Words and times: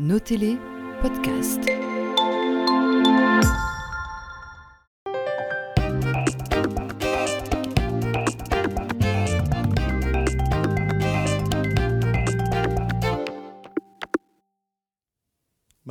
Notez-les, 0.00 0.56
podcast. 1.02 1.89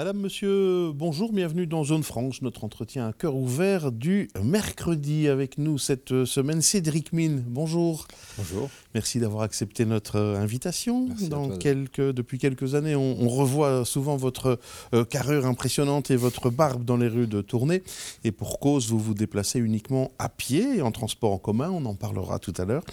Madame, 0.09 0.23
monsieur, 0.23 0.91
bonjour, 0.91 1.31
bienvenue 1.31 1.67
dans 1.67 1.83
Zone 1.83 2.01
Franche, 2.01 2.41
notre 2.41 2.63
entretien 2.63 3.07
à 3.07 3.13
cœur 3.13 3.35
ouvert 3.35 3.91
du 3.91 4.27
mercredi 4.43 5.27
avec 5.27 5.59
nous 5.59 5.77
cette 5.77 6.25
semaine. 6.25 6.63
Cédric 6.63 7.13
Mine, 7.13 7.43
bonjour. 7.45 8.07
Bonjour. 8.35 8.71
Merci 8.95 9.19
d'avoir 9.19 9.43
accepté 9.43 9.85
notre 9.85 10.17
invitation. 10.19 11.05
Merci 11.09 11.25
à 11.25 11.29
Dans 11.29 11.49
quelques, 11.49 12.01
depuis 12.01 12.39
quelques 12.39 12.73
années, 12.73 12.95
on, 12.95 13.21
on 13.21 13.29
revoit 13.29 13.85
souvent 13.85 14.17
votre 14.17 14.57
euh, 14.95 15.05
carrure 15.05 15.45
impressionnante 15.45 16.09
et 16.09 16.15
votre 16.15 16.49
barbe 16.49 16.83
dans 16.83 16.97
les 16.97 17.07
rues 17.07 17.27
de 17.27 17.41
Tournai. 17.41 17.83
Et 18.23 18.31
pour 18.31 18.59
cause, 18.59 18.89
vous 18.89 18.97
vous 18.97 19.13
déplacez 19.13 19.59
uniquement 19.59 20.09
à 20.17 20.27
pied 20.27 20.77
et 20.77 20.81
en 20.81 20.91
transport 20.91 21.33
en 21.33 21.37
commun, 21.37 21.69
on 21.69 21.85
en 21.85 21.93
parlera 21.93 22.39
tout 22.39 22.53
à 22.57 22.65
l'heure. 22.65 22.83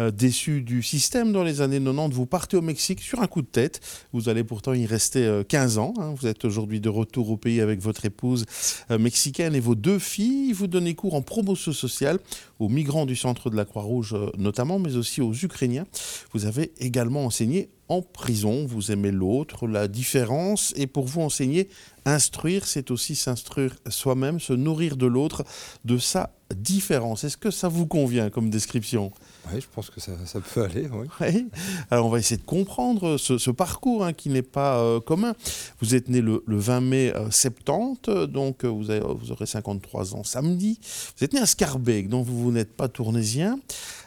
Euh, 0.00 0.10
déçu 0.10 0.60
du 0.60 0.82
système 0.82 1.32
dans 1.32 1.44
les 1.44 1.62
années 1.62 1.80
90, 1.80 2.14
vous 2.14 2.26
partez 2.26 2.58
au 2.58 2.62
Mexique 2.62 3.00
sur 3.00 3.22
un 3.22 3.26
coup 3.26 3.40
de 3.40 3.46
tête. 3.46 3.80
Vous 4.12 4.28
allez 4.28 4.44
pourtant 4.44 4.74
y 4.74 4.84
rester 4.84 5.24
euh, 5.24 5.44
15 5.44 5.78
ans. 5.78 5.94
hein. 5.96 6.12
Vous 6.14 6.26
êtes 6.26 6.44
aujourd'hui 6.44 6.57
de 6.66 6.88
retour 6.88 7.30
au 7.30 7.36
pays 7.36 7.60
avec 7.60 7.80
votre 7.80 8.04
épouse 8.04 8.44
euh, 8.90 8.98
mexicaine 8.98 9.54
et 9.54 9.60
vos 9.60 9.74
deux 9.74 9.98
filles. 9.98 10.52
Vous 10.52 10.66
donnez 10.66 10.94
cours 10.94 11.14
en 11.14 11.22
promotion 11.22 11.72
sociale 11.72 12.18
aux 12.58 12.68
migrants 12.68 13.06
du 13.06 13.16
centre 13.16 13.50
de 13.50 13.56
la 13.56 13.64
Croix-Rouge 13.64 14.14
euh, 14.14 14.30
notamment, 14.36 14.78
mais 14.78 14.96
aussi 14.96 15.20
aux 15.20 15.32
Ukrainiens. 15.32 15.86
Vous 16.32 16.46
avez 16.46 16.72
également 16.78 17.24
enseigné 17.24 17.70
en 17.88 18.02
prison. 18.02 18.66
Vous 18.66 18.92
aimez 18.92 19.10
l'autre, 19.10 19.66
la 19.66 19.88
différence. 19.88 20.72
Et 20.76 20.86
pour 20.86 21.06
vous 21.06 21.20
enseigner, 21.20 21.68
instruire, 22.04 22.66
c'est 22.66 22.90
aussi 22.90 23.14
s'instruire 23.14 23.76
soi-même, 23.88 24.40
se 24.40 24.52
nourrir 24.52 24.96
de 24.96 25.06
l'autre, 25.06 25.44
de 25.84 25.98
sa 25.98 26.34
différence. 26.54 27.24
Est-ce 27.24 27.36
que 27.36 27.50
ça 27.50 27.68
vous 27.68 27.86
convient 27.86 28.30
comme 28.30 28.50
description? 28.50 29.12
Oui, 29.52 29.60
je 29.60 29.66
pense 29.72 29.90
que 29.90 30.00
ça, 30.00 30.12
ça 30.24 30.40
peut 30.40 30.62
aller. 30.62 30.88
Alors 31.90 32.06
on 32.06 32.08
va 32.10 32.18
essayer 32.18 32.36
de 32.36 32.46
comprendre 32.46 33.16
ce, 33.16 33.50
parcours 33.50 34.04
hein, 34.04 34.12
qui 34.12 34.28
n'est 34.28 34.42
pas 34.42 34.78
euh, 34.78 35.00
commun. 35.00 35.34
Vous 35.80 35.94
êtes 35.94 36.08
né 36.08 36.20
le, 36.20 36.42
le 36.46 36.56
20 36.58 36.80
mai 36.80 37.12
euh, 37.14 37.30
70, 37.30 38.26
donc 38.26 38.64
euh, 38.64 38.68
vous, 38.68 38.90
aurez 39.30 39.46
53 39.46 40.14
ans 40.14 40.24
samedi. 40.24 40.78
Vous 41.16 41.24
êtes 41.24 41.32
né 41.32 41.40
à 41.40 41.46
Scarbeck, 41.46 42.08
donc 42.08 42.26
vous, 42.26 42.52
n'êtes 42.52 42.74
pas 42.74 42.88
tournésien. 42.88 43.58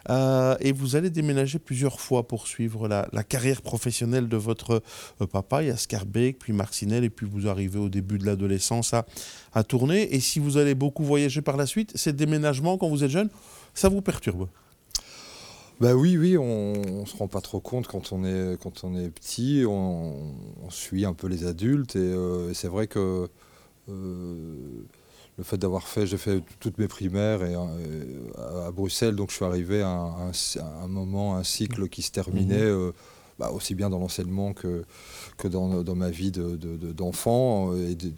Euh, 0.09 0.55
et 0.59 0.71
vous 0.71 0.95
allez 0.95 1.09
déménager 1.09 1.59
plusieurs 1.59 1.99
fois 1.99 2.27
pour 2.27 2.47
suivre 2.47 2.87
la, 2.87 3.05
carrière 3.23 3.61
professionnelle 3.61 4.27
de 4.27 4.37
votre 4.37 4.81
euh, 5.21 5.27
papa. 5.27 5.63
Il 5.63 5.67
y 5.67 5.71
a 5.71 5.77
Scarbeck, 5.77 6.39
puis 6.39 6.53
Marcinelle, 6.53 7.03
et 7.03 7.09
puis 7.09 7.27
vous 7.29 7.47
arrivez 7.47 7.79
au 7.79 7.89
début 7.89 8.17
de 8.17 8.25
l'adolescence 8.25 8.93
à, 8.93 9.05
à 9.53 9.63
tourner. 9.63 10.13
Et 10.15 10.19
si 10.19 10.39
vous 10.39 10.57
allez 10.57 10.75
beaucoup 10.75 11.03
voyager 11.03 11.41
par 11.41 11.57
la 11.57 11.65
suite, 11.65 11.91
ces 11.95 12.13
déménagements 12.13 12.77
quand 12.77 12.89
vous 12.89 13.03
êtes 13.03 13.11
jeune, 13.11 13.29
ça 13.73 13.89
vous 13.89 14.01
perturbe? 14.01 14.47
Bah 15.81 15.95
oui, 15.95 16.15
oui, 16.15 16.37
on, 16.37 16.73
on 17.01 17.05
se 17.07 17.17
rend 17.17 17.27
pas 17.27 17.41
trop 17.41 17.59
compte 17.59 17.87
quand 17.87 18.13
on 18.13 18.23
est, 18.23 18.55
quand 18.61 18.83
on 18.83 18.95
est 18.95 19.09
petit, 19.09 19.63
on, 19.67 20.13
on 20.63 20.69
suit 20.69 21.05
un 21.05 21.13
peu 21.13 21.25
les 21.27 21.43
adultes 21.47 21.95
et, 21.95 21.99
euh, 21.99 22.51
et 22.51 22.53
c'est 22.53 22.67
vrai 22.67 22.85
que 22.85 23.27
euh, 23.89 24.55
le 25.39 25.43
fait 25.43 25.57
d'avoir 25.57 25.87
fait, 25.87 26.05
j'ai 26.05 26.17
fait 26.17 26.43
toutes 26.59 26.77
mes 26.77 26.87
primaires 26.87 27.43
et, 27.43 27.55
euh, 27.55 28.67
à, 28.67 28.69
Bruxelles, 28.69 29.15
donc 29.15 29.31
je 29.31 29.37
suis 29.37 29.45
arrivé 29.45 29.81
à 29.81 29.89
un, 29.89 30.29
à 30.29 30.83
un 30.83 30.87
moment, 30.87 31.35
un 31.35 31.43
cycle 31.43 31.89
qui 31.89 32.03
se 32.03 32.11
terminait 32.11 32.61
euh, 32.61 32.91
bah, 33.39 33.49
aussi 33.49 33.73
bien 33.73 33.89
dans 33.89 33.97
l'enseignement 33.97 34.53
que, 34.53 34.85
que 35.39 35.47
dans, 35.47 35.81
dans 35.81 35.95
ma 35.95 36.11
vie 36.11 36.29
de- 36.29 36.57
de- 36.57 36.77
de- 36.77 36.91
d'enfant 36.91 37.75
et 37.75 37.95
de, 37.95 38.13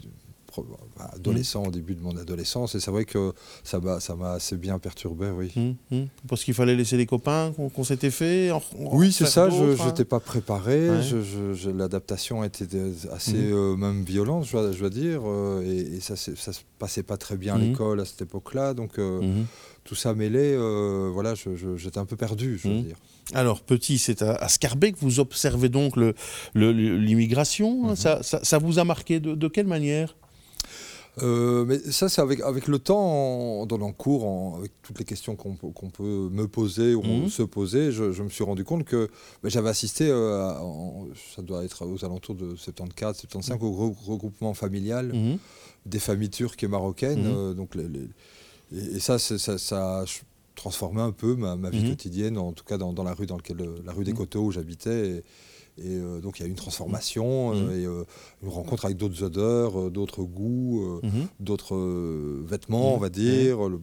bah, 0.61 1.09
adolescent 1.13 1.63
au 1.65 1.71
début 1.71 1.95
de 1.95 2.01
mon 2.01 2.15
adolescence 2.17 2.75
et 2.75 2.79
c'est 2.79 2.91
vrai 2.91 3.05
que 3.05 3.33
ça 3.63 3.79
m'a 3.79 3.99
ça 3.99 4.15
m'a 4.15 4.33
assez 4.33 4.57
bien 4.57 4.77
perturbé, 4.79 5.29
oui. 5.29 5.51
Hum, 5.55 5.75
hum. 5.91 6.07
Parce 6.27 6.43
qu'il 6.43 6.53
fallait 6.53 6.75
laisser 6.75 6.97
les 6.97 7.05
copains 7.05 7.53
qu'on 7.73 7.83
s'était 7.83 8.11
fait 8.11 8.51
en- 8.51 8.57
en 8.79 8.95
Oui, 8.95 9.11
c'est 9.11 9.25
ça, 9.25 9.49
je 9.49 9.57
d'autres, 9.57 9.81
hein. 9.81 9.87
n'étais 9.87 10.05
pas 10.05 10.19
préparé, 10.19 10.89
Ouais. 10.89 11.01
je- 11.01 11.21
je- 11.21 11.53
je- 11.53 11.69
l'adaptation 11.69 12.43
était 12.43 12.67
assez 13.11 13.33
Mhm. 13.33 13.53
euh, 13.53 13.75
même 13.75 14.03
violente, 14.03 14.45
je 14.45 14.51
dois, 14.79 14.89
dire, 14.89 15.21
euh, 15.25 15.61
et, 15.63 15.95
et 15.95 15.99
ça, 16.01 16.15
ça 16.15 16.53
se 16.53 16.59
passait 16.79 17.03
pas 17.03 17.17
très 17.17 17.37
bien 17.37 17.55
à 17.55 17.57
l'école 17.57 17.99
à 18.01 18.05
cette 18.05 18.21
époque-là, 18.21 18.73
donc 18.73 18.99
euh, 18.99 19.21
tout 19.83 19.95
ça 19.95 20.13
mêlé, 20.13 20.55
voilà, 21.13 21.33
j'étais 21.77 21.97
un 21.97 22.05
peu 22.05 22.15
perdu, 22.15 22.59
je 22.61 22.67
veux 22.69 22.81
dire. 22.81 22.97
Alors, 23.33 23.61
petit, 23.61 23.97
c'est 23.99 24.21
à, 24.21 24.33
à 24.35 24.49
Scarbeck, 24.49 24.95
vous 24.99 25.21
observez 25.21 25.69
donc 25.69 25.95
le- 25.95 26.13
le- 26.53 26.71
l'immigration. 26.97 27.87
hein, 27.89 27.95
ça, 27.95 28.21
ça- 28.21 28.41
ça 28.43 28.57
vous 28.57 28.79
a 28.79 28.83
marqué 28.83 29.19
de, 29.21 29.33
de 29.33 29.47
quelle 29.47 29.67
manière? 29.67 30.15
Euh, 31.21 31.63
mais 31.65 31.77
ça, 31.77 32.09
c'est 32.09 32.21
avec, 32.21 32.41
avec 32.41 32.67
le 32.67 32.79
temps, 32.79 32.99
en 33.61 33.65
donnant 33.67 33.91
cours, 33.91 34.25
en- 34.25 34.55
avec 34.57 34.71
toutes 34.81 34.97
les 34.97 35.05
questions 35.05 35.35
qu'on 35.35 35.55
peut, 35.55 36.29
me 36.31 36.47
poser 36.47 36.95
ou 36.95 37.03
Mhm. 37.03 37.29
se 37.29 37.43
poser, 37.43 37.91
je, 37.91 38.11
je 38.11 38.23
me 38.23 38.29
suis 38.29 38.43
rendu 38.43 38.63
compte 38.63 38.83
que 38.83 39.09
ben, 39.43 39.49
j'avais 39.49 39.69
assisté, 39.69 40.07
euh, 40.09 40.39
à- 40.49 40.63
en- 40.63 41.07
ça 41.35 41.43
doit 41.43 41.63
être 41.63 41.85
aux 41.85 42.03
alentours 42.03 42.33
de 42.33 42.55
74, 42.55 43.15
75, 43.17 43.57
au 43.61 43.71
re- 43.91 43.95
regroupement 44.05 44.53
familial. 44.53 45.11
Mhm. 45.13 45.37
des 45.85 45.99
familles 45.99 46.29
turques 46.29 46.63
et 46.63 46.67
marocaines. 46.69 47.23
Mhm. 47.25 47.33
euh, 47.35 47.53
donc 47.53 47.75
les- 47.75 47.89
les- 47.89 48.07
et, 48.73 48.95
et 48.95 48.99
ça, 49.01 49.19
ça, 49.19 49.57
ça 49.57 50.05
transformé 50.55 51.01
un 51.01 51.11
peu 51.11 51.35
ma, 51.35 51.57
ma 51.57 51.69
vie 51.69 51.81
quotidienne, 51.89 52.37
en 52.37 52.53
tout 52.53 52.63
cas 52.63 52.77
dans, 52.77 52.93
dans 52.93 53.03
la 53.03 53.13
rue 53.13 53.25
dans 53.25 53.37
la 53.85 53.91
rue 53.91 54.03
des. 54.05 54.13
Coteaux 54.13 54.43
où 54.45 54.51
j'habitais. 54.51 55.23
Et, 55.79 55.87
euh, 55.87 56.21
donc 56.21 56.39
il 56.39 56.43
y 56.43 56.45
a 56.45 56.49
une 56.49 56.55
transformation 56.55 57.53
Mhm. 57.55 57.69
euh, 57.69 57.81
et 57.81 57.85
euh, 57.85 58.03
une 58.43 58.49
rencontre 58.49 58.85
avec 58.85 58.97
d'autres 58.97 59.23
odeurs, 59.23 59.89
d'autres 59.89 60.23
goûts, 60.23 60.99
Mhm. 61.01 61.27
d'autres 61.39 61.75
vêtements, 62.45 62.89
Mhm. 62.91 62.95
on 62.95 62.99
va 62.99 63.09
dire. 63.09 63.69
le- 63.69 63.79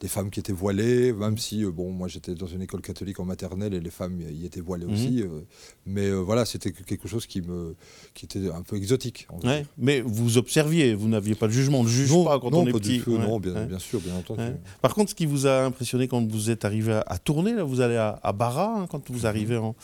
des 0.00 0.06
femmes 0.08 0.30
qui 0.30 0.38
étaient 0.38 0.52
voilées, 0.52 1.12
même 1.12 1.36
si, 1.38 1.64
euh, 1.64 1.72
bon, 1.72 1.90
moi 1.90 2.06
j'étais 2.06 2.34
dans 2.34 2.46
une 2.46 2.62
école 2.62 2.82
catholique 2.82 3.18
en 3.18 3.24
maternelle 3.24 3.74
et 3.74 3.80
les 3.80 3.90
femmes 3.90 4.20
y 4.30 4.46
étaient 4.46 4.60
voilées 4.60 4.86
Mhm. 4.86 4.92
aussi. 4.92 5.22
euh, 5.22 5.40
mais 5.86 6.06
euh, 6.06 6.16
voilà, 6.20 6.44
c'était 6.44 6.70
quelque 6.70 7.08
chose 7.08 7.26
qui, 7.26 7.40
me, 7.42 7.74
qui 8.14 8.26
était 8.26 8.48
un 8.50 8.62
peu 8.62 8.76
exotique. 8.76 9.26
Ouais. 9.42 9.66
Mais 9.76 10.00
vous 10.00 10.38
observiez, 10.38 10.94
vous 10.94 11.08
n'aviez 11.08 11.34
pas 11.34 11.46
de 11.48 11.52
jugement. 11.52 11.80
On 11.80 11.84
ne 11.84 11.88
juge 11.88 12.10
non, 12.12 12.24
pas 12.24 12.38
quand 12.38 12.50
non, 12.50 12.60
on 12.60 12.66
est 12.68 12.72
pas 12.72 12.78
petit. 12.78 12.98
du 12.98 13.00
tout, 13.02 13.12
Ouais, 13.12 13.18
non, 13.18 13.40
bien, 13.40 13.54
ouais. 13.54 13.66
bien 13.66 13.78
sûr, 13.80 14.00
bien 14.00 14.14
entendu. 14.14 14.42
Par 14.82 14.94
contre, 14.94 15.10
ce 15.10 15.14
qui 15.16 15.26
vous 15.26 15.46
a 15.46 15.64
impressionné 15.64 16.06
quand 16.06 16.24
vous 16.30 16.50
êtes 16.50 16.64
arrivé 16.64 16.92
à, 16.92 17.00
à 17.06 17.18
tourner, 17.18 17.54
là, 17.54 17.64
vous 17.64 17.80
allez 17.80 17.96
à, 17.96 18.20
à 18.22 18.32
Barra, 18.32 18.80
hein, 18.82 18.86
quand 18.88 19.08
Mhm. 19.10 19.16
vous 19.16 19.26
arrivez 19.26 19.56
en- 19.56 19.74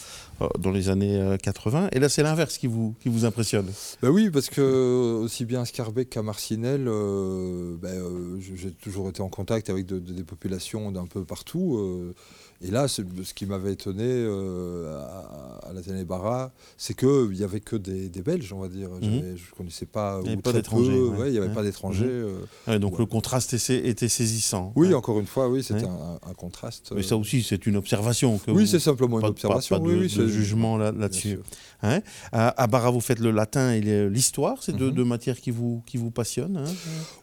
euh, 0.42 0.46
dans 0.60 0.70
les 0.70 0.88
années 0.88 1.16
euh, 1.20 1.36
80, 1.36 1.88
et 1.92 1.98
là 2.00 2.08
c'est 2.08 2.22
l'inverse 2.22 2.58
qui 2.58 2.66
vous, 2.66 2.94
qui 3.00 3.08
vous 3.08 3.24
impressionne. 3.24 3.66
Bah 4.02 4.10
oui, 4.10 4.30
parce 4.30 4.48
que 4.50 5.18
aussi 5.22 5.44
bien 5.44 5.62
à 5.62 5.64
Scarbeck 5.64 6.10
qu'à 6.10 6.22
Marcinelle, 6.22 6.86
euh, 6.88 7.76
bah, 7.80 7.88
euh, 7.88 8.36
je- 8.40 8.54
j'ai 8.56 8.70
toujours 8.70 9.08
été 9.08 9.22
en 9.22 9.28
contact 9.28 9.70
avec 9.70 9.86
de- 9.86 9.98
des 10.12 10.24
populations 10.24 10.92
d'un 10.92 11.06
peu 11.06 11.24
partout. 11.24 12.14
Euh, 12.62 12.66
et 12.66 12.70
là, 12.70 12.88
ce 12.88 13.02
qui 13.34 13.46
m'avait 13.46 13.72
étonné 13.72 14.04
euh, 14.06 14.98
à, 15.00 15.68
à 15.68 15.72
l'Athénée 15.72 16.04
Barra, 16.04 16.52
c'est 16.76 16.94
qu'il 16.96 17.30
n'y 17.30 17.42
avait 17.42 17.60
que 17.60 17.76
des, 17.76 18.08
des 18.08 18.22
Belges, 18.22 18.52
on 18.52 18.60
va 18.60 18.68
dire. 18.68 18.90
J'avais- 19.00 19.36
Je 19.36 19.50
ne 19.50 19.56
connaissais 19.56 19.86
pas. 19.86 20.18
Mhm. 20.18 20.22
Il 20.24 20.28
y 20.28 20.32
avait 20.34 20.42
pas 20.42 20.52
d'étrangers, 20.52 20.90
peu, 20.92 21.08
ouais. 21.08 21.18
ouais, 21.18 21.28
il 21.28 21.32
n'y 21.32 21.38
avait 21.38 21.48
Ouais. 21.48 21.54
pas 21.54 21.62
d'étrangers. 21.62 22.04
Mhm. 22.04 22.36
euh. 22.68 22.78
Donc 22.78 22.98
le 22.98 23.06
contraste 23.06 23.54
était, 23.54 24.08
saisissant. 24.08 24.72
Oui, 24.76 24.94
encore 24.94 25.18
une 25.20 25.26
fois, 25.26 25.48
oui, 25.48 25.62
c'était 25.62 25.84
un, 25.86 26.18
un 26.28 26.34
contraste. 26.34 26.92
Mais 26.94 27.00
euh. 27.00 27.02
ça 27.02 27.16
aussi, 27.16 27.42
c'est 27.42 27.66
une 27.66 27.76
observation. 27.76 28.38
Que 28.38 28.50
oui, 28.50 28.62
vous- 28.64 28.66
c'est 28.70 28.80
simplement 28.80 29.18
pas, 29.20 29.26
une 29.26 29.32
observation. 29.32 29.76
pas- 29.76 29.80
pas 29.82 29.88
de, 29.88 29.92
oui, 29.94 30.00
oui, 30.08 30.14
de 30.16 30.26
c'est- 30.26 30.32
jugement 30.32 30.76
là-dessus. 30.76 31.38
Hein 31.82 32.00
à, 32.32 32.62
à 32.62 32.66
Barra, 32.66 32.90
vous 32.90 33.00
faites 33.00 33.18
le 33.18 33.30
latin 33.30 33.72
et 33.72 34.08
l'histoire, 34.08 34.62
c'est 34.62 34.72
deux, 34.74 34.88
Mhm. 34.88 34.94
deux 34.94 35.04
matières 35.04 35.38
qui 35.40 35.50
vous, 35.50 35.82
qui 35.86 35.98
vous 35.98 36.10
passionnent. 36.10 36.56
hein 36.56 36.72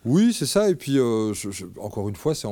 Oui, 0.06 0.34
c'est 0.38 0.46
ça. 0.46 0.70
Et 0.70 0.76
puis, 0.76 1.00
euh, 1.00 1.34
je- 1.34 1.50
je- 1.52 1.66
encore 1.80 2.10
une 2.10 2.16
fois, 2.16 2.36
c'est 2.36 2.48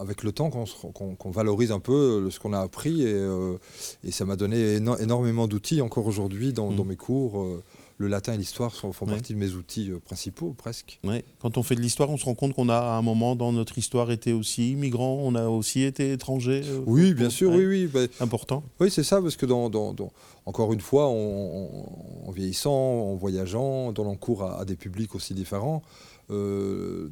avec 0.00 0.22
le 0.24 0.32
temps 0.32 0.50
qu'on 0.50 1.30
valorise 1.30 1.70
un 1.70 1.78
peu 1.82 1.92
euh, 2.26 2.30
ce 2.30 2.40
qu'on 2.40 2.54
a 2.54 2.60
appris. 2.60 3.02
Et, 3.02 3.12
euh, 3.12 3.58
et 4.04 4.10
ça 4.10 4.24
m'a 4.24 4.36
donné 4.36 4.78
éno- 4.78 4.98
énormément 4.98 5.46
d'outils 5.46 5.82
encore 5.82 6.06
aujourd'hui 6.06 6.52
dans, 6.54 6.70
Mm. 6.70 6.76
dans 6.76 6.84
mes 6.84 6.96
cours. 6.96 7.40
euh, 7.42 7.62
le 7.98 8.08
latin 8.08 8.32
et 8.32 8.36
l'histoire 8.36 8.74
font 8.74 8.88
Ouais. 9.06 9.12
partie 9.12 9.32
de 9.32 9.38
mes 9.38 9.52
outils 9.52 9.92
principaux, 10.04 10.54
presque. 10.58 10.98
Ouais. 11.04 11.24
Quand 11.40 11.56
on 11.56 11.62
fait 11.62 11.76
de 11.76 11.80
l'histoire, 11.80 12.10
on 12.10 12.16
se 12.16 12.24
rend 12.24 12.34
compte 12.34 12.52
qu'on 12.52 12.68
a 12.68 12.74
à 12.76 12.96
un 12.96 13.02
moment 13.02 13.36
dans 13.36 13.52
notre 13.52 13.78
histoire 13.78 14.10
été 14.10 14.32
aussi 14.32 14.72
immigrant, 14.72 15.20
on 15.22 15.36
a 15.36 15.46
aussi 15.46 15.82
été 15.82 16.10
étranger. 16.10 16.62
euh, 16.64 16.80
Oui, 16.86 17.14
bien 17.14 17.30
sûr, 17.30 17.50
ouais. 17.50 17.58
oui, 17.58 17.66
oui. 17.66 17.86
bah, 17.86 18.00
Important. 18.18 18.64
oui, 18.80 18.90
c'est 18.90 19.04
ça, 19.04 19.22
parce 19.22 19.36
que 19.36 19.46
dans, 19.46 19.70
dans- 19.70 19.92
dans- 19.92 20.10
encore 20.46 20.72
une 20.72 20.80
fois, 20.80 21.06
en, 21.06 22.30
vieillissant, 22.34 22.72
en 22.72 23.14
voyageant, 23.14 23.92
donnant 23.92 24.16
cours 24.16 24.42
à, 24.42 24.58
à 24.60 24.64
des 24.64 24.74
publics 24.74 25.14
aussi 25.14 25.32
différents, 25.34 25.82
euh, 26.30 27.08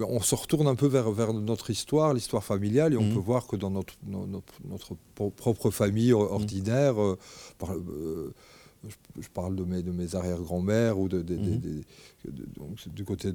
on 0.00 0.20
se 0.20 0.34
retourne 0.34 0.66
un 0.66 0.74
peu 0.74 0.86
vers, 0.86 1.10
vers 1.12 1.32
notre 1.32 1.70
histoire, 1.70 2.14
l'histoire 2.14 2.42
familiale, 2.44 2.94
et 2.94 2.96
on 2.96 3.02
Mhm. 3.04 3.14
peut 3.14 3.20
voir 3.20 3.46
que 3.46 3.56
dans 3.56 3.70
notre, 3.70 3.94
propre 5.36 5.70
famille 5.70 6.12
or- 6.12 6.32
ordinaire, 6.32 7.00
euh, 7.00 7.18
par- 7.58 7.74
euh, 7.74 8.32
je, 8.88 9.22
je 9.22 9.28
parle 9.28 9.54
de 9.56 9.64
mes, 9.64 9.82
de 9.82 9.92
mes 9.92 10.14
arrière-grand-mères 10.14 10.98
ou 10.98 11.08
de, 11.08 11.22
de- 11.22 11.34
donc, 12.58 12.88
du 12.88 13.04
côté 13.04 13.32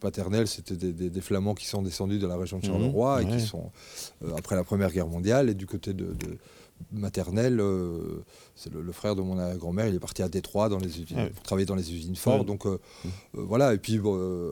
paternel, 0.00 0.46
c'était 0.46 0.76
des, 0.76 0.92
des- 0.92 1.10
des 1.10 1.20
Flamands 1.20 1.54
qui 1.54 1.66
sont 1.66 1.82
descendus 1.82 2.18
de 2.18 2.26
la 2.26 2.36
région 2.36 2.58
de. 2.60 2.64
Charleroi 2.64 3.22
et 3.22 3.24
Ouais. 3.26 3.32
qui 3.36 3.40
sont 3.44 3.70
euh, 4.24 4.30
après 4.38 4.56
la 4.56 4.64
Première 4.64 4.90
Guerre 4.92 5.08
mondiale, 5.08 5.48
et 5.50 5.54
du 5.54 5.66
côté 5.66 5.92
de, 5.92 6.14
de- 6.92 7.00
maternelle, 7.00 7.62
c'est 8.54 8.72
le, 8.72 8.92
frère 8.92 9.16
de 9.16 9.22
mon 9.22 9.54
grand-mère, 9.56 9.86
il 9.88 9.94
est 9.94 10.00
parti 10.00 10.22
à 10.22 10.28
Détroit 10.28 10.68
dans 10.68 10.78
les 10.78 11.00
usines, 11.00 11.30
pour 11.34 11.42
travailler 11.42 11.66
dans 11.66 11.74
les 11.74 11.92
usines 11.92 12.16
Ford. 12.16 12.44
Donc 12.44 12.64
mmh. 12.64 12.78
voilà, 13.34 13.74
et 13.74 13.78
puis 13.78 14.00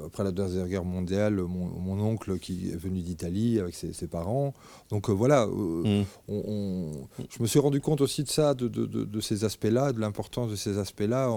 après 0.07 0.25
la 0.25 0.33
Deuxième 0.33 0.69
Guerre 0.69 0.85
mondiale, 0.85 1.37
mon, 1.37 2.01
oncle 2.01 2.39
qui 2.39 2.71
est 2.71 2.77
venu 2.77 3.01
d'Italie 3.01 3.61
avec 3.61 3.75
ses, 3.75 4.07
parents. 4.07 4.53
Donc 4.91 5.11
voilà, 5.11 5.47
mmh. 5.47 6.05
je 6.29 7.43
me 7.43 7.47
suis 7.47 7.59
rendu 7.59 7.81
compte 7.81 8.01
aussi 8.01 8.23
de 8.23 8.29
ça, 8.29 8.55
de, 8.55 8.69
de 8.69 9.21
ces 9.21 9.45
aspects-là, 9.45 9.93
de 9.93 10.01
l'importance 10.01 10.51
de 10.51 10.57
ces 10.57 10.79
aspects-là 10.79 11.29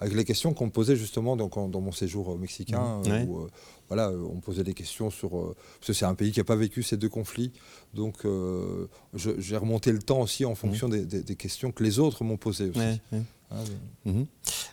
avec 0.00 0.14
les 0.14 0.24
questions 0.24 0.52
qu'on 0.54 0.66
me 0.66 0.70
posait 0.70 0.96
justement 0.96 1.36
dans, 1.36 1.48
dans 1.68 1.80
mon 1.80 1.92
séjour 1.92 2.32
euh, 2.32 2.36
mexicain, 2.36 3.00
mmh. 3.04 3.28
où 3.28 3.38
euh, 3.38 3.48
voilà, 3.88 4.08
euh, 4.08 4.26
on 4.30 4.36
me 4.36 4.40
posait 4.40 4.64
des 4.64 4.74
questions 4.74 5.10
sur... 5.10 5.30
parce 5.30 5.86
que 5.86 5.92
c'est 5.92 6.04
un 6.04 6.14
pays 6.14 6.32
qui 6.32 6.40
n'a 6.40 6.44
pas 6.44 6.56
vécu 6.56 6.82
ces 6.82 6.96
deux 6.96 7.08
conflits, 7.08 7.52
donc 7.92 8.26
j'ai 9.14 9.56
remonté 9.56 9.92
le 9.92 10.00
temps 10.00 10.23
aussi 10.24 10.44
en 10.44 10.54
fonction 10.54 10.88
mmh. 10.88 11.04
des, 11.04 11.36
questions 11.36 11.72
que 11.72 11.84
les 11.84 11.98
autres 11.98 12.24
m'ont 12.24 12.36
posées 12.36 12.70
aussi. 12.70 13.00
Ah, 13.50 13.56
mhm. 14.04 14.26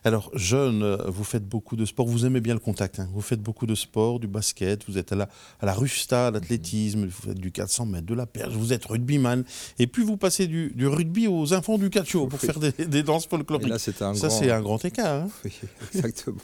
Alors, 0.04 0.32
jeune, 0.34 0.82
euh, 0.82 0.98
vous 1.08 1.24
faites 1.24 1.48
beaucoup 1.48 1.76
de 1.76 1.86
sport, 1.86 2.08
vous 2.08 2.26
aimez 2.26 2.42
bien 2.42 2.54
le 2.54 2.60
contact, 2.60 3.00
hein. 3.00 3.08
vous 3.14 3.22
faites 3.22 3.42
beaucoup 3.42 3.66
de 3.66 3.76
sport, 3.76 4.20
du 4.20 4.28
basket, 4.28 4.84
vous 4.88 4.98
êtes 4.98 5.12
à 5.12 5.16
la, 5.16 5.30
à 5.60 5.66
la 5.66 5.74
rusta, 5.74 6.28
à 6.28 6.32
l'athlétisme, 6.32 7.06
vous 7.06 7.28
faites 7.28 7.40
du 7.40 7.52
400 7.52 7.86
mètres, 7.86 8.08
de 8.08 8.16
la 8.16 8.26
perche, 8.26 8.54
vous 8.54 8.74
êtes 8.74 8.86
rugbyman, 8.86 9.44
et 9.78 9.88
puis 9.88 10.04
vous 10.04 10.18
passez 10.18 10.48
du, 10.48 10.74
rugby 10.88 11.28
aux 11.28 11.54
enfants 11.54 11.78
du 11.78 11.90
catcho 11.90 12.28
pour 12.28 12.40
faire 12.40 12.60
des, 12.60 13.04
danses 13.04 13.28
folkloriques. 13.28 13.68
Là, 13.68 13.76
un 13.76 14.16
Ça, 14.16 14.30
c'est 14.30 14.50
un 14.50 14.62
grand 14.62 14.84
écart. 14.84 15.26
Hein. 15.26 15.30
Oui, 15.46 15.54
exactement. 15.94 16.40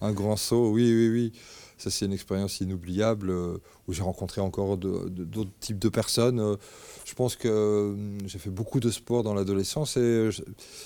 un 0.00 0.12
grand 0.12 0.36
saut, 0.36 0.70
oui, 0.72 0.92
oui, 0.92 1.08
oui. 1.08 1.32
Ça, 1.80 1.88
c'est 1.88 2.04
une 2.04 2.12
expérience 2.12 2.60
inoubliable 2.60 3.30
euh, 3.30 3.56
où 3.88 3.94
j'ai 3.94 4.02
rencontré 4.02 4.42
encore 4.42 4.76
d'autres 4.76 5.50
types 5.60 5.78
de 5.78 5.88
personnes. 5.88 6.38
Euh, 6.38 6.56
je 7.06 7.14
pense 7.14 7.36
que 7.36 7.48
euh, 7.48 8.18
j'ai 8.26 8.38
fait 8.38 8.50
beaucoup 8.50 8.80
de 8.80 8.90
sport 8.90 9.22
dans 9.22 9.32
l'adolescence 9.32 9.96
et 9.96 10.28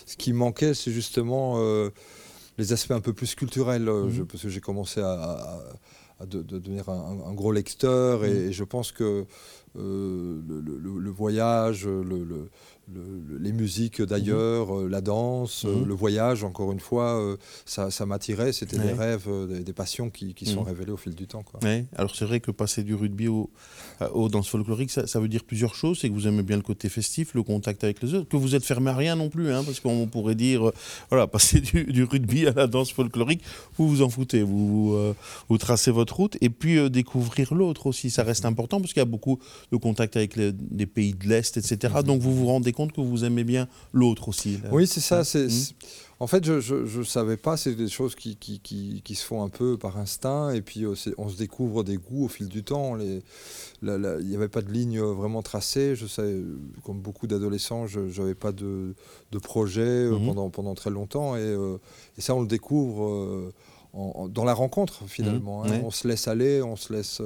ce 0.07 0.17
qui 0.17 0.33
manquait, 0.33 0.73
c'est 0.73 0.93
justement 0.93 1.59
les 2.59 2.73
aspects 2.73 2.93
un 2.93 3.01
peu 3.01 3.13
plus 3.13 3.35
culturels. 3.35 3.91
Mhm. 3.91 4.27
parce 4.27 4.45
que 4.45 4.49
j'ai 4.49 4.61
commencé 4.61 5.01
à, 5.01 5.59
devenir 6.27 6.89
un, 6.89 7.35
gros 7.35 7.51
lecteur 7.51 8.25
et, 8.25 8.47
mhm. 8.47 8.53
je 8.53 8.65
pense 8.65 8.93
que 8.93 9.27
le, 9.75 11.11
voyage, 11.11 11.87
le 11.87 12.49
les 13.41 13.53
musiques 13.53 14.03
d'ailleurs, 14.03 14.73
mhm. 14.73 14.85
euh, 14.85 14.89
la 14.89 15.01
danse, 15.01 15.65
euh, 15.65 15.75
mhm. 15.75 15.87
le 15.87 15.95
voyage, 15.95 16.45
encore 16.45 16.73
une 16.73 16.81
fois, 16.81 17.19
euh, 17.19 17.37
ça, 17.65 18.07
m'attirait. 18.07 18.53
C'était 18.53 18.79
des 18.79 18.93
rêves, 18.93 19.29
des, 19.49 19.73
passions 19.73 20.11
qui, 20.11 20.35
sont 20.45 20.61
mhm. 20.61 20.69
révélées 20.69 20.93
au 20.93 20.97
fil 20.97 21.15
du 21.15 21.27
temps. 21.27 21.43
Quoi. 21.43 21.61
Alors 21.97 22.15
c'est 22.15 22.25
vrai 22.25 22.41
que 22.41 22.51
passer 22.51 22.83
du 22.83 22.95
rugby 22.95 23.29
au, 23.29 23.51
aux 24.13 24.29
danses 24.29 24.49
folkloriques, 24.49 24.91
ça, 24.91 25.21
veut 25.21 25.29
dire 25.29 25.45
plusieurs 25.45 25.75
choses. 25.75 26.01
C'est 26.01 26.09
que 26.09 26.15
vous 26.15 26.29
aimez 26.29 26.43
bien 26.43 26.57
le 26.57 26.63
côté 26.63 26.89
festif, 26.89 27.35
le 27.35 27.43
contact 27.43 27.85
avec 27.85 28.03
les 28.03 28.15
autres, 28.15 28.29
que 28.29 28.37
vous 28.37 28.55
êtes 28.55 28.65
fermé 28.65 28.91
à 28.91 28.97
rien 28.97 29.17
non 29.17 29.31
plus, 29.31 29.53
hein, 29.53 29.63
parce 29.65 29.81
qu'on 29.81 30.07
pourrait 30.07 30.35
dire, 30.35 30.71
voilà, 31.11 31.27
passer 31.27 31.61
du, 31.61 32.05
rugby 32.05 32.47
à 32.47 32.53
la 32.53 32.67
danse 32.67 32.93
folklorique, 32.93 33.43
vous 33.77 33.89
vous 33.89 34.03
en 34.03 34.11
foutez, 34.11 34.43
vous, 34.43 35.15
vous, 35.49 35.59
tracez 35.59 35.91
votre 35.91 36.17
route, 36.17 36.37
et 36.41 36.51
puis 36.51 36.91
découvrir 36.91 37.55
l'autre 37.55 37.87
aussi, 37.87 38.11
ça 38.11 38.23
reste 38.23 38.45
important, 38.45 38.81
parce 38.81 38.93
qu'il 38.93 39.01
y 39.01 39.03
a 39.03 39.07
beaucoup 39.07 39.39
de 39.73 39.77
contact 39.77 40.17
avec 40.17 40.37
les, 40.37 40.53
des 40.53 40.87
pays 40.87 41.15
de 41.15 41.27
l'Est, 41.27 41.57
etc. 41.57 41.95
Donc 42.05 42.21
vous 42.21 42.35
vous 42.35 42.47
rendez 42.47 42.74
compte 42.75 42.93
que 42.93 43.01
vous 43.01 43.25
aimez 43.25 43.45
bien 43.45 43.69
l'autre 43.93 44.29
aussi. 44.29 44.59
Oui, 44.71 44.87
c'est 44.87 45.01
ça. 45.01 45.25
C'est, 45.25 45.47
hmm. 45.47 45.75
En 46.21 46.27
fait, 46.27 46.45
je 46.45 46.99
ne 46.99 47.05
savais 47.05 47.37
pas, 47.37 47.57
c'est 47.57 47.75
des 47.75 47.89
choses 47.89 48.15
qui, 48.15 48.37
qui, 48.37 48.61
qui, 48.61 49.15
se 49.15 49.25
font 49.25 49.43
un 49.43 49.49
peu 49.49 49.77
par 49.77 49.99
instinct, 49.99 50.51
et 50.51 50.63
puis 50.63 50.85
euh, 50.85 50.95
on 51.19 51.29
se 51.29 51.37
découvre 51.37 51.83
des 51.83 51.97
goûts 51.97 52.27
au 52.27 52.29
fil 52.29 52.49
du 52.49 52.63
temps. 52.63 52.97
Il 52.99 53.23
n'y 53.83 54.37
avait 54.37 54.49
pas 54.49 54.63
de 54.63 54.71
ligne 54.71 55.01
vraiment 55.01 55.43
tracée. 55.43 55.97
Je 55.97 56.07
sais, 56.07 56.41
comme 56.85 57.01
beaucoup 57.01 57.27
d'adolescents, 57.27 57.87
je 57.87 58.01
n'avais 58.21 58.37
pas 58.37 58.53
de, 58.53 58.95
de 59.33 59.39
projet 59.39 59.83
euh, 59.83 60.17
hmm. 60.17 60.27
pendant, 60.27 60.51
pendant 60.51 60.75
très 60.75 60.91
longtemps, 60.91 61.37
et, 61.37 61.41
euh, 61.41 61.79
et 62.17 62.21
ça, 62.21 62.35
on 62.35 62.41
le 62.41 62.47
découvre 62.47 63.53
dans 63.93 64.45
la 64.45 64.55
rencontre, 64.55 65.05
finalement. 65.07 65.65
Hmm. 65.65 65.73
Hein. 65.73 65.81
On 65.85 65.91
se 65.91 66.07
laisse 66.07 66.29
aller, 66.29 66.63
on 66.63 66.77
se 66.77 66.93
laisse, 66.93 67.21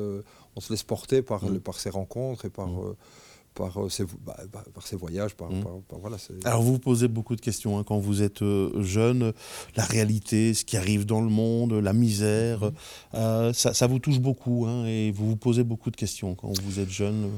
on 0.57 0.61
se 0.61 0.73
laisse 0.73 0.83
porter 0.83 1.21
par, 1.21 1.45
par 1.63 1.79
ces 1.79 1.91
rencontres 1.91 2.47
et 2.47 2.51
par 2.51 2.71
par, 3.59 3.77
euh, 3.79 3.89
bah, 4.25 4.37
bah, 4.53 4.65
par 4.73 4.87
ses 4.87 4.97
voyages. 4.97 5.35
Par, 5.35 5.51
mmh. 5.51 5.65
voilà, 6.01 6.17
Alors 6.45 6.63
vous 6.63 6.75
vous 6.75 6.79
posez 6.79 7.09
beaucoup 7.09 7.35
de 7.35 7.41
questions 7.41 7.79
hein, 7.79 7.85
quand 7.85 7.99
vous 7.99 8.23
êtes 8.23 8.43
euh, 8.43 8.83
jeune, 8.83 9.33
la 9.77 9.85
réalité, 9.85 10.55
ce 10.55 10.65
qui 10.65 10.77
arrive 10.77 11.05
dans 11.05 11.21
le 11.21 11.29
monde, 11.29 11.73
la 11.73 11.93
misère, 11.93 12.65
mmh. 12.65 12.73
euh, 13.15 13.53
ça, 13.53 13.75
ça, 13.75 13.87
vous 13.87 13.99
touche 13.99 14.21
beaucoup 14.21 14.67
hein, 14.67 14.87
et 14.87 15.11
vous 15.11 15.29
vous 15.31 15.37
posez 15.37 15.65
beaucoup 15.65 15.91
de 15.91 15.97
questions 15.97 16.35
quand 16.35 16.53
vous 16.63 16.79
êtes 16.79 16.91
jeune. 16.91 17.29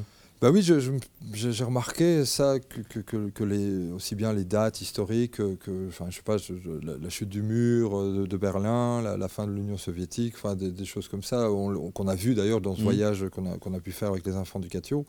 Bah 0.42 0.50
oui, 0.50 0.62
j'ai 0.62 1.64
remarqué 1.64 2.24
ça, 2.24 2.58
que, 2.58 3.00
que, 3.00 3.28
que, 3.28 3.44
les, 3.44 3.90
aussi 3.92 4.14
bien 4.14 4.32
les 4.32 4.44
dates 4.44 4.80
historiques 4.80 5.36
que, 5.36 5.88
enfin, 5.88 6.06
je 6.08 6.16
sais 6.16 6.22
pas, 6.22 6.36
la, 6.82 7.10
chute 7.10 7.28
du 7.28 7.42
mur 7.42 8.26
de, 8.26 8.36
Berlin, 8.38 9.02
la, 9.02 9.28
fin 9.28 9.46
de 9.46 9.52
l'Union 9.52 9.76
soviétique, 9.76 10.32
enfin, 10.36 10.56
des, 10.56 10.84
choses 10.86 11.08
comme 11.08 11.22
ça, 11.22 11.46
qu'on 11.92 12.08
a 12.08 12.14
vu 12.14 12.34
d'ailleurs 12.34 12.62
dans 12.62 12.74
ce 12.74 12.80
mmh. 12.80 12.84
voyage 12.84 13.28
qu'on 13.28 13.52
a, 13.52 13.58
qu'on 13.58 13.74
a, 13.74 13.80
pu 13.80 13.92
faire 13.92 14.08
avec 14.08 14.24
les 14.24 14.34
enfants 14.34 14.60
du 14.60 14.68
Catio. 14.68 15.04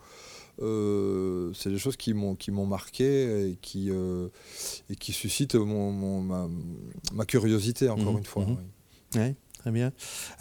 Euh, 0.61 1.51
c'est 1.53 1.69
des 1.69 1.77
choses 1.77 1.97
qui 1.97 2.13
m'ont 2.13 2.35
qui 2.35 2.51
m'ont 2.51 2.65
marqué 2.65 3.49
et 3.49 3.57
qui 3.61 3.89
euh, 3.89 4.27
et 4.89 4.95
qui 4.95 5.13
suscitent 5.13 5.55
mon, 5.55 6.21
ma, 7.13 7.25
curiosité 7.25 7.89
encore 7.89 8.13
mmh, 8.13 8.17
une 8.17 8.23
fois. 8.25 8.45
Mmh. 8.45 9.33
très 9.57 9.71
bien. 9.71 9.91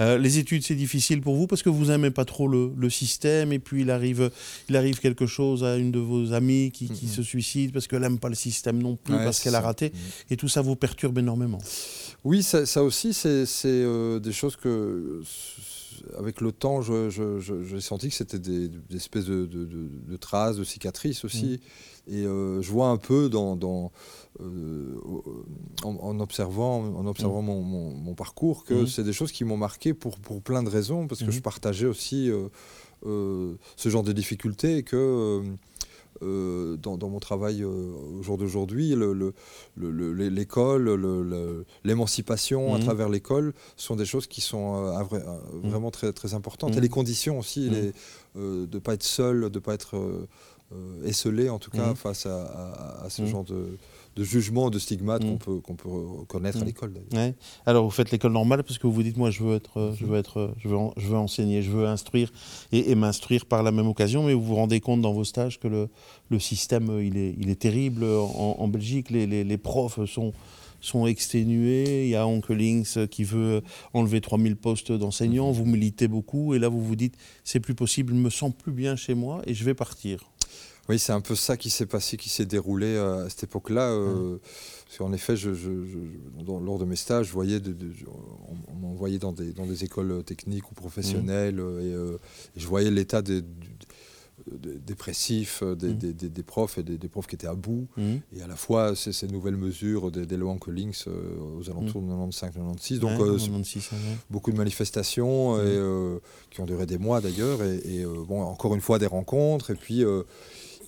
Euh, 0.01 0.19
les 0.19 0.39
études, 0.39 0.63
c'est 0.63 0.75
difficile 0.75 1.21
pour 1.21 1.37
vous 1.37 1.47
parce 1.47 1.63
que 1.63 1.69
vous 1.69 1.87
n'aimez 1.87 2.11
pas 2.11 2.25
trop 2.25 2.49
le, 2.49 2.73
le, 2.77 2.91
système 2.91 3.53
et 3.53 3.59
puis 3.59 3.83
il 3.83 3.91
arrive, 3.91 4.31
il 4.69 4.77
arrive 4.77 4.99
quelque 4.99 5.27
chose 5.27 5.65
à 5.65 5.77
une 5.77 5.93
de 5.93 5.99
vos 5.99 6.33
amies 6.33 6.71
qui, 6.71 6.89
qui 6.89 7.07
mmh, 7.07 7.11
se 7.11 7.23
suicide 7.23 7.73
parce 7.73 7.87
qu'elle 7.87 8.03
n'aime 8.03 8.19
pas 8.19 8.29
le 8.29 8.35
système 8.35 8.83
non 8.83 8.97
plus, 8.97 9.15
parce 9.15 9.41
qu'elle 9.41 9.55
a 9.55 9.61
raté. 9.61 9.93
Et 10.31 10.37
tout 10.37 10.49
ça 10.49 10.61
vous 10.63 10.77
perturbe 10.77 11.19
énormément. 11.19 11.59
Oui, 12.25 12.43
ça, 12.43 12.67
ça 12.67 12.83
aussi, 12.83 13.15
c'est 13.15 13.45
des 14.21 14.33
choses 14.33 14.57
que 14.57 15.23
avec 16.19 16.41
le 16.41 16.53
temps, 16.53 16.81
j'ai 16.83 17.81
senti 17.81 18.09
que 18.09 18.15
c'était 18.15 18.39
des, 18.39 18.71
espèces 18.95 19.27
de, 19.27 20.17
traces, 20.17 20.57
de 20.57 20.65
cicatrices 20.65 21.25
aussi. 21.25 21.61
Mm. 22.07 22.13
Et 22.13 22.27
euh, 22.27 22.61
je 22.63 22.71
vois 22.71 22.89
un 22.89 22.97
peu 22.97 23.29
dans, 23.29 23.93
euh, 24.41 24.97
en, 25.85 26.19
observant, 26.21 26.83
en 26.83 27.07
observant 27.07 27.43
mm. 27.43 28.03
mon, 28.03 28.15
parcours 28.15 28.65
que 28.65 28.75
mm. 28.75 28.87
c'est 28.87 29.05
des 29.05 29.13
choses 29.13 29.33
qui 29.33 29.45
m'ont 29.45 29.57
marqué 29.57 29.95
pour, 29.95 30.19
pour 30.19 30.43
plein 30.43 30.63
de 30.63 30.71
raisons, 30.71 31.07
parce 31.07 31.23
que 31.23 31.31
je 31.31 31.41
partageais 31.41 31.87
aussi 31.87 32.31
euh, 33.07 33.57
ce 33.77 33.89
genre 33.89 34.03
de 34.03 34.13
difficultés 34.13 34.79
et 34.79 34.83
que 34.83 35.43
euh, 36.87 36.97
dans, 36.97 37.09
mon 37.09 37.21
travail 37.21 37.63
euh, 37.63 37.69
au 37.69 38.23
jour 38.23 38.39
d'aujourd'hui, 38.39 38.95
l'école, 39.77 41.65
l'émancipation 41.85 42.75
à 42.75 42.79
mhm. 42.79 42.85
travers 42.85 43.09
l'école 43.09 43.53
sont 43.77 43.97
des 43.97 44.05
choses 44.05 44.27
qui 44.27 44.41
sont 44.41 44.87
euh, 44.87 44.99
mhm. 45.63 45.71
vraiment 45.71 45.91
très, 45.91 46.13
très 46.13 46.35
importantes. 46.35 46.73
Et 46.73 46.77
mhm. 46.77 46.83
les 46.83 46.89
conditions 46.89 47.39
aussi, 47.39 47.69
de 47.71 47.93
ne 48.37 48.79
pas 48.79 48.95
être 48.95 49.03
seul, 49.03 49.41
de 49.41 49.47
ne 49.49 49.59
pas 49.59 49.75
être 49.75 49.97
esselé 51.05 51.49
en 51.49 51.59
tout 51.59 51.71
cas 51.71 51.95
face 51.95 52.27
à, 52.27 53.07
ce 53.09 53.25
genre 53.27 53.45
de 53.45 53.77
de 54.17 54.25
jugement, 54.25 54.71
de 54.71 54.79
stigmates 54.79 55.23
qu'on 55.23 55.35
mm. 55.35 55.39
peut, 55.39 55.61
qu'on 55.61 55.77
peut 55.77 56.25
connaître 56.29 56.59
à 56.59 56.63
mm. 56.63 56.67
l'école. 56.67 56.95
Alors 57.67 57.85
vous 57.85 57.91
faites 57.91 58.11
l'école 58.11 58.33
normale 58.33 58.63
parce 58.65 58.79
que 58.79 58.87
vous 58.87 59.03
dites 59.03 59.17
moi 59.17 59.31
je 59.31 59.43
veux 59.43 59.55
être, 59.57 59.95
je 59.99 60.05
veux 60.05 60.19
être, 60.19 60.55
je 60.59 60.69
veux, 60.69 60.77
je 60.97 61.09
veux 61.09 61.17
enseigner, 61.17 61.63
je 61.63 61.71
veux 61.71 61.87
instruire 61.87 62.33
et, 62.73 62.95
m'instruire 62.95 63.47
par 63.47 63.63
la 63.63 63.71
même 63.71 63.87
occasion, 63.87 64.25
mais 64.25 64.35
vous 64.35 64.43
vous 64.43 64.57
rendez 64.57 64.81
compte 64.81 65.01
dans 65.01 65.13
vos 65.13 65.25
stages 65.25 65.59
que 65.59 65.69
le, 65.69 65.89
le 66.29 66.39
système 66.39 66.91
euh, 66.91 67.05
il 67.05 67.17
est, 67.17 67.35
il 67.39 67.51
est 67.51 67.61
terrible 67.61 68.05
en, 68.05 68.69
Belgique, 68.69 69.11
les, 69.11 69.27
les, 69.27 69.45
les, 69.45 69.59
profs 69.59 70.05
sont 70.07 70.33
sont 70.81 71.07
exténués. 71.07 72.05
Il 72.05 72.11
y 72.11 72.17
a 72.17 72.27
Onkelings 72.27 73.07
qui 73.09 73.25
veut 73.25 73.63
enlever 73.93 74.21
3000 74.21 74.57
postes 74.57 74.93
d'enseignants. 74.93 75.51
Mm. 75.51 75.55
Vous 75.55 75.65
militez 75.67 76.09
beaucoup 76.09 76.55
et 76.55 76.59
là 76.59 76.69
vous 76.69 76.83
vous 76.83 76.97
dites 76.97 77.17
c'est 77.45 77.61
plus 77.61 77.75
possible, 77.75 78.15
je 78.15 78.19
me 78.19 78.31
sens 78.31 78.53
plus 78.57 78.73
bien 78.73 78.97
chez 78.97 79.15
moi 79.15 79.43
et 79.47 79.55
je 79.55 79.65
vais 79.65 79.75
partir. 79.75 80.31
Oui, 80.91 80.99
c'est 80.99 81.13
un 81.13 81.21
peu 81.21 81.37
ça 81.37 81.57
qui 81.57 81.71
s'est 81.71 81.87
passé, 81.87 82.17
qui 82.17 82.29
s'est 82.29 82.47
déroulé 82.47 82.97
euh, 82.97 83.27
à 83.27 83.31
cette 83.31 83.45
époque-là. 83.45 83.91
Euh, 83.91 84.39
en 84.99 85.13
effet, 85.13 85.37
je, 85.37 85.51
lors 86.45 86.81
de 86.81 86.85
mes 86.85 86.97
stages, 86.97 87.29
je 87.29 87.33
voyais 87.33 87.61
on, 88.69 88.75
m'envoyait 88.75 89.21
dans 89.21 89.31
des, 89.31 89.53
dans 89.53 89.67
des 89.67 89.85
écoles 89.85 90.25
techniques 90.25 90.69
ou 90.73 90.75
professionnelles 90.75 91.55
mmh. 91.55 91.61
euh, 91.61 92.19
et, 92.57 92.61
je 92.61 92.67
voyais 92.67 92.91
l'état 92.91 93.23
des, 93.23 93.45
dépressif 94.85 95.63
mmh. 95.63 95.75
des, 95.77 96.43
profs 96.43 96.79
et 96.79 96.83
des, 96.83 97.09
profs 97.09 97.29
qui 97.29 97.37
étaient 97.37 97.47
à 97.47 97.55
bout. 97.55 97.87
Mmh. 97.97 98.15
Et 98.37 98.43
à 98.43 98.49
la 98.49 98.57
fois, 98.57 98.97
ces 98.97 99.29
nouvelles 99.29 99.57
mesures 99.57 100.11
des, 100.11 100.37
lois 100.37 100.57
Collings 100.59 101.05
aux 101.07 101.71
alentours 101.71 102.03
de 102.03 102.09
95-96. 102.09 102.99
Donc, 102.99 103.17
beaucoup 104.29 104.51
de 104.51 104.57
manifestations 104.57 105.57
et, 105.63 106.19
qui 106.51 106.61
ont 106.61 106.67
duré 106.67 106.87
des 106.87 106.99
mois 106.99 107.21
d'ailleurs. 107.21 107.63
Et, 107.63 108.01
et 108.01 108.05
bon, 108.27 108.43
encore 108.43 108.75
une 108.75 108.81
fois, 108.81 108.99
des 108.99 109.07
rencontres. 109.07 109.71
Et 109.71 109.77
puis, 109.77 110.05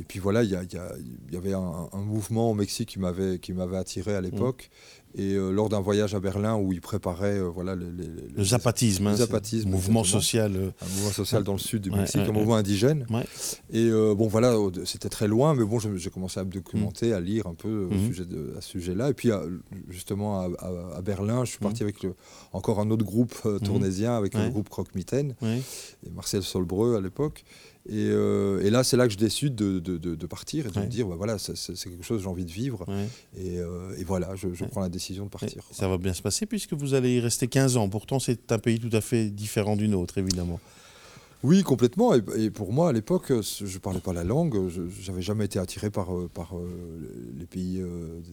et 0.01 0.05
puis 0.05 0.19
voilà, 0.19 0.43
il 0.43 0.51
y, 0.51 1.37
avait 1.37 1.53
un, 1.53 1.89
mouvement 1.95 2.51
au 2.51 2.55
Mexique 2.55 2.89
qui 2.91 2.99
m'avait, 2.99 3.39
qui 3.39 3.53
m'avait 3.53 3.77
attiré 3.77 4.15
à 4.15 4.21
l'époque. 4.21 4.71
Et 5.15 5.35
euh, 5.35 5.51
lors 5.51 5.69
d'un 5.69 5.81
voyage 5.83 6.15
à 6.15 6.21
Berlin 6.21 6.57
où 6.57 6.73
il 6.73 6.81
préparait 6.81 7.37
euh, 7.39 7.51
voilà, 7.51 7.77
les, 7.77 7.85
les- 7.91 8.29
Le 8.35 8.45
zapatisme, 8.45 9.07
hein, 9.09 9.15
zapatisme, 9.15 9.69
mouvement 9.69 10.05
social. 10.05 10.57
euh, 10.57 10.71
un 10.81 10.87
mouvement 10.89 11.11
social 11.11 11.45
dans 11.45 11.53
le 11.53 11.59
sud 11.59 11.83
du 11.83 11.91
Ouais, 11.91 11.99
Mexique, 11.99 12.23
ouais, 12.23 12.29
un 12.31 12.33
mouvement 12.33 12.57
indigène. 12.57 13.05
Et 13.71 13.91
euh, 13.91 14.15
bon, 14.15 14.27
voilà, 14.29 14.57
c'était 14.87 15.11
très 15.11 15.29
loin, 15.29 15.55
mais 15.55 15.67
bon, 15.67 15.79
j'ai 15.79 16.09
commencé 16.09 16.41
à 16.41 16.45
me 16.45 16.51
documenter, 16.51 17.13
à 17.13 17.21
lire 17.21 17.47
un 17.47 17.53
peu 17.55 17.89
au 17.93 17.99
sujet 18.07 18.25
de- 18.25 18.55
à 18.57 18.63
ce 18.63 18.71
sujet-là. 18.71 19.11
Et 19.11 19.15
puis, 19.15 19.31
à- 19.31 19.43
justement, 19.91 20.41
à, 20.41 20.49
à- 20.59 20.97
à 20.97 21.03
Berlin, 21.03 21.45
je 21.45 21.51
suis 21.51 21.59
parti 21.59 21.83
avec 21.83 22.03
le- 22.03 22.15
encore 22.55 22.81
un 22.81 22.91
autre 22.91 23.05
groupe 23.05 23.35
euh, 23.45 23.59
tournésien, 23.59 24.17
avec 24.17 24.33
le 24.33 24.49
groupe 24.49 24.71
Croque-Mitaine, 24.71 25.35
ouais. 25.43 25.61
et 26.07 26.11
Marcel 26.11 26.43
Solbreu 26.43 26.97
à 26.97 27.03
l'époque. 27.03 27.45
Et, 27.89 27.95
euh, 28.11 28.61
et 28.63 28.71
là, 28.71 28.85
c'est 28.85 28.97
là 28.97 29.07
que 29.09 29.13
je 29.13 29.19
décide 29.19 29.57
de, 29.57 29.81
de- 29.81 29.97
de- 29.99 30.15
de 30.15 30.27
partir 30.27 30.67
et 30.67 30.71
de 30.71 30.79
Ouais. 30.79 30.85
me 30.87 30.91
dire, 30.91 31.09
bah, 31.09 31.17
voilà, 31.17 31.37
c'est 31.39 31.55
quelque 31.75 32.05
chose 32.05 32.19
que 32.19 32.23
j'ai 32.23 32.29
envie 32.29 32.45
de 32.45 32.51
vivre. 32.53 32.85
ouais. 32.89 33.09
Et, 33.37 33.59
euh, 33.59 33.97
et 33.99 34.05
voilà, 34.05 34.37
je, 34.37 34.55
je 34.55 34.63
Ouais. 34.65 34.71
prends 34.71 34.83
la 34.83 34.89
décision 34.89 35.25
de 35.25 35.31
partir. 35.31 35.65
ça 35.73 35.89
va 35.89 35.99
bien 35.99 36.13
se 36.15 36.23
passer 36.23 36.47
puisque 36.47 36.75
vous 36.75 36.95
allez 36.95 37.17
y 37.17 37.21
rester 37.21 37.49
15 37.49 37.77
ans. 37.77 37.89
Pourtant, 37.89 38.21
c'est 38.21 38.53
un 38.53 38.59
pays 38.61 38.79
tout 38.79 38.95
à 38.97 39.01
fait 39.01 39.31
différent 39.31 39.75
du 39.77 39.89
nôtre, 39.89 40.17
évidemment. 40.19 40.61
Oui, 41.45 41.65
complètement. 41.65 42.15
Et, 42.15 42.23
et 42.37 42.51
pour 42.51 42.73
moi, 42.73 42.91
à 42.91 42.93
l'époque, 42.93 43.33
je 43.41 43.65
ne 43.65 43.79
parlais 43.79 43.99
pas 43.99 44.13
la 44.13 44.23
langue. 44.23 44.69
Je 44.69 45.11
n'avais 45.11 45.23
jamais 45.23 45.47
été 45.47 45.59
attiré 45.59 45.91
par, 45.91 46.17
euh, 46.17 46.31
par 46.33 46.55
les 47.37 47.47
pays 47.47 47.83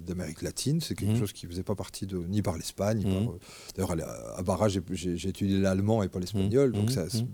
d'Amérique 0.06 0.44
latine. 0.44 0.80
C'est 0.80 0.94
quelque 0.94 1.14
Mhm. 1.14 1.20
chose 1.20 1.34
qui 1.34 1.48
ne 1.48 1.52
faisait 1.52 1.64
pas 1.64 1.74
partie 1.74 2.06
de, 2.06 2.18
ni 2.20 2.44
par 2.44 2.56
l'Espagne. 2.56 3.04
Mhm. 3.04 3.30
D'ailleurs, 3.76 3.94
à, 4.08 4.38
à 4.38 4.44
Barra, 4.44 4.70
j'ai- 4.70 4.84
étudié 5.28 5.58
l'allemand 5.60 6.04
et 6.04 6.08
pas 6.08 6.20
l'espagnol. 6.20 6.72
Donc 6.72 6.92
ça- 6.92 7.06
Mhm. 7.06 7.26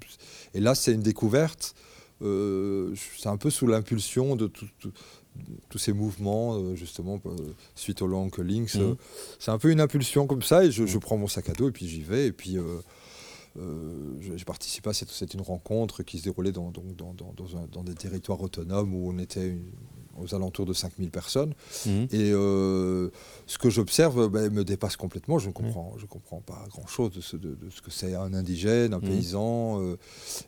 Et 0.53 0.61
là, 0.61 0.75
c'est 0.75 0.93
une 0.93 1.01
découverte. 1.01 1.75
Euh, 2.21 2.93
c'est 3.17 3.29
un 3.29 3.37
peu 3.37 3.49
sous 3.49 3.67
l'impulsion 3.67 4.35
de 4.35 4.47
tout- 4.47 4.67
tout- 4.79 4.91
tous 5.69 5.77
ces 5.77 5.91
mouvements, 5.91 6.55
euh, 6.57 6.75
justement, 6.75 7.19
euh, 7.25 7.35
suite 7.75 8.01
au 8.01 8.07
Long 8.07 8.29
Links. 8.37 8.75
Mhm. 8.75 8.95
c'est 9.39 9.51
un 9.51 9.57
peu 9.57 9.69
une 9.71 9.81
impulsion 9.81 10.27
comme 10.27 10.41
ça. 10.43 10.63
Et 10.63 10.71
je, 10.71 10.85
je 10.85 10.97
prends 10.97 11.17
mon 11.17 11.27
sac 11.27 11.49
à 11.49 11.53
dos 11.53 11.67
et 11.69 11.71
puis 11.71 11.87
j'y 11.87 12.01
vais. 12.01 12.27
Et 12.27 12.31
puis. 12.31 12.57
euh, 12.57 12.79
euh, 13.57 14.15
j'ai 14.19 14.43
participé 14.45 14.89
à 14.89 14.93
cette, 14.93 15.09
c'est 15.09 15.33
une 15.33 15.41
rencontre 15.41 16.03
qui 16.03 16.19
se 16.19 16.23
déroulait 16.23 16.51
dans, 16.51 16.71
donc 16.71 16.95
dans, 16.95 17.13
dans- 17.13 17.33
dans 17.35 17.57
un- 17.57 17.67
dans 17.71 17.83
des 17.83 17.93
territoires 17.95 18.41
autonomes 18.41 18.93
où 18.93 19.09
on 19.11 19.17
était 19.17 19.47
une- 19.47 19.71
aux 20.17 20.33
alentours 20.33 20.65
de 20.65 20.71
5000 20.73 21.11
personnes. 21.11 21.53
Mhm. 21.85 22.07
Et 22.11 22.31
euh, 22.31 23.09
ce 23.47 23.57
que 23.57 23.69
j'observe 23.69 24.29
ben, 24.29 24.49
me 24.51 24.63
dépasse 24.63 24.95
complètement. 24.95 25.39
Je 25.39 25.47
ne 25.49 25.53
comprends, 25.53 25.93
je 25.97 26.05
comprends 26.05 26.39
pas 26.39 26.65
grand-chose 26.69 27.11
de 27.11 27.19
ce, 27.21 27.35
de, 27.35 27.49
de 27.55 27.69
ce 27.69 27.81
que 27.81 27.91
c'est 27.91 28.15
un 28.15 28.33
indigène, 28.33 28.93
un 28.93 28.99
Mhm. 28.99 29.09
paysan. 29.09 29.81
euh, 29.81 29.97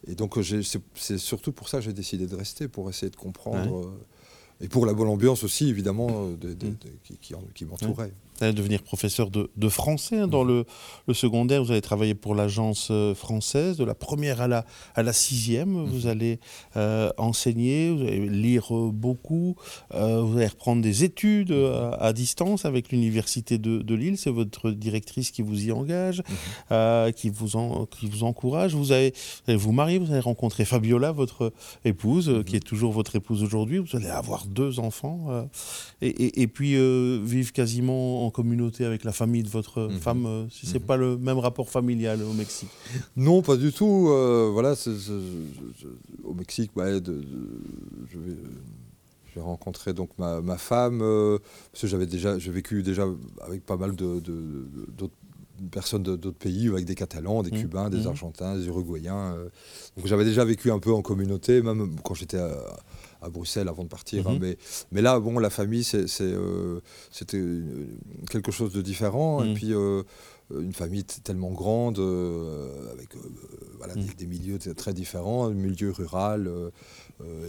et 0.07 0.15
donc 0.15 0.39
j'ai- 0.39 0.63
c'est 0.63 0.81
c'est 0.95 1.17
surtout 1.17 1.51
pour 1.51 1.67
ça 1.67 1.79
que 1.79 1.83
j'ai 1.83 1.91
décidé 1.93 2.27
de 2.27 2.35
rester, 2.35 2.67
pour 2.69 2.89
essayer 2.89 3.09
de 3.09 3.15
comprendre. 3.17 3.79
euh, 3.87 3.91
et 4.61 4.67
pour 4.69 4.85
la 4.87 4.93
bonne 4.93 5.09
ambiance 5.09 5.43
aussi, 5.43 5.67
évidemment, 5.69 6.29
de- 6.29 6.35
de- 6.53 6.67
Mhm. 6.67 6.71
de- 6.71 6.77
qui, 7.03 7.17
qui 7.17 7.35
en- 7.35 7.43
qui 7.53 7.63
m'entourait. 7.65 8.11
Vous 8.39 8.43
allez 8.45 8.53
devenir 8.53 8.83
professeur 8.83 9.31
de, 9.31 9.49
de 9.55 9.69
français 9.69 10.19
hein, 10.19 10.27
dans 10.27 10.43
Mhm. 10.43 10.49
le, 10.49 10.65
le 11.07 11.13
secondaire. 11.13 11.63
Vous 11.63 11.71
allez 11.71 11.81
travailler 11.81 12.13
pour 12.15 12.35
l'agence 12.35 12.89
euh, 12.91 13.15
française 13.15 13.77
de 13.77 13.83
la 13.83 13.95
première 13.95 14.41
à 14.41 14.47
la, 14.47 14.65
à 14.95 15.01
la 15.03 15.11
sixième. 15.13 15.69
Mhm. 15.71 15.85
Vous 15.85 16.07
allez 16.07 16.39
euh, 16.75 17.09
enseigner, 17.17 17.89
vous 17.89 18.01
allez 18.03 18.27
lire 18.29 18.75
euh, 18.75 18.91
beaucoup. 18.93 19.55
euh, 19.95 20.21
vous 20.21 20.37
allez 20.37 20.47
reprendre 20.47 20.81
des 20.81 21.03
études 21.03 21.51
euh, 21.51 21.91
à, 21.93 22.05
à 22.07 22.13
distance 22.13 22.65
avec 22.65 22.91
l'université 22.91 23.57
de, 23.57 23.79
de 23.79 23.95
Lille. 23.95 24.17
C'est 24.17 24.29
votre 24.29 24.69
directrice 24.71 25.31
qui 25.31 25.41
vous 25.41 25.65
y 25.65 25.71
engage, 25.71 26.19
Mhm. 26.19 26.35
euh, 26.73 27.11
qui, 27.11 27.29
vous 27.29 27.55
en- 27.55 27.85
qui 27.87 28.05
vous 28.07 28.23
encourage. 28.23 28.75
Vous 28.75 28.91
allez, 28.91 29.11
vous 29.11 29.51
allez 29.51 29.57
vous 29.57 29.71
marier, 29.71 29.97
vous 29.97 30.11
allez 30.11 30.19
rencontrer 30.19 30.63
Fabiola, 30.65 31.11
votre 31.11 31.51
épouse, 31.85 32.25
qui 32.45 32.51
Mhm. 32.53 32.57
est 32.57 32.59
toujours 32.65 32.91
votre 32.91 33.15
épouse 33.15 33.41
aujourd'hui. 33.43 33.79
Vous 33.79 33.95
allez 33.95 34.07
avoir 34.09 34.45
deux 34.45 34.79
enfants. 34.79 35.47
et, 36.01 36.07
et- 36.07 36.41
et 36.43 36.47
puis 36.47 36.75
vivre 37.23 37.51
quasiment 37.51 38.26
en 38.27 38.31
communauté 38.31 38.85
avec 38.85 39.03
la 39.03 39.11
famille 39.13 39.43
de 39.43 39.49
votre 39.49 39.81
Mhm. 39.89 39.99
femme, 39.99 40.25
euh, 40.25 40.45
si 40.49 40.65
c'est 40.67 40.79
Mhm. 40.79 40.85
pas 40.85 40.97
le 40.97 41.17
même 41.17 41.37
rapport 41.39 41.69
familial 41.69 42.21
au 42.21 42.33
Mexique. 42.33 42.69
Non, 43.15 43.41
pas 43.41 43.55
du 43.55 43.71
tout. 43.71 44.07
euh, 44.09 44.49
voilà, 44.51 44.75
au 46.23 46.33
Mexique, 46.33 46.71
ouais, 46.75 46.93
de- 46.99 47.13
de- 47.13 47.23
je 48.11 48.17
vais, 48.19 48.35
j'ai 49.33 49.39
rencontré 49.41 49.93
donc 49.93 50.09
ma, 50.17 50.41
ma 50.41 50.57
femme 50.57 50.99
euh, 51.01 51.37
parce 51.71 51.81
que 51.83 51.87
j'avais 51.87 52.05
déjà, 52.07 52.37
j'ai 52.39 52.51
vécu 52.51 52.83
déjà 52.83 53.05
avec 53.45 53.65
pas 53.65 53.77
mal 53.77 53.95
de, 53.95 54.19
d'autres 54.97 55.13
personnes 55.71 56.03
d'autres 56.03 56.31
pays, 56.31 56.67
avec 56.67 56.85
des 56.85 56.95
Catalans, 56.95 57.41
des 57.43 57.51
Mhm. 57.51 57.57
Cubains, 57.61 57.89
des. 57.89 58.05
Argentins, 58.07 58.55
des 58.57 58.67
Uruguayens. 58.67 59.33
euh. 59.35 59.49
donc 59.95 60.05
j'avais 60.05 60.25
déjà 60.25 60.45
vécu 60.45 60.69
un 60.71 60.79
peu 60.79 60.93
en 60.93 61.01
communauté, 61.01 61.61
même 61.61 61.95
quand 62.03 62.13
j'étais 62.13 62.37
à, 62.37 62.51
à 63.21 63.29
Bruxelles 63.29 63.67
avant 63.67 63.83
de 63.83 63.89
partir. 63.89 64.27
hein, 64.27 64.33
Mhm. 64.33 64.39
mais, 64.41 64.57
mais 64.91 65.01
là, 65.01 65.19
bon, 65.19 65.39
la 65.39 65.49
famille, 65.49 65.85
euh, 66.21 66.79
c'était 67.11 67.43
quelque 68.29 68.51
chose 68.51 68.73
de 68.73 68.81
différent. 68.81 69.41
Mhm. 69.43 69.47
Et 69.49 69.53
puis 69.53 69.73
euh, 69.73 70.03
une 70.49 70.71
famille 70.73 71.03
tellement 71.03 71.51
grande, 71.51 71.99
euh, 71.99 72.91
avec 72.93 73.13
euh, 73.15 73.19
voilà, 73.77 73.95
des, 73.95 74.13
des 74.17 74.25
milieux 74.25 74.57
très 74.59 74.93
différents, 74.93 75.45
un 75.47 75.53
milieu 75.53 75.91
rural, 75.91 76.47
euh, 76.47 76.69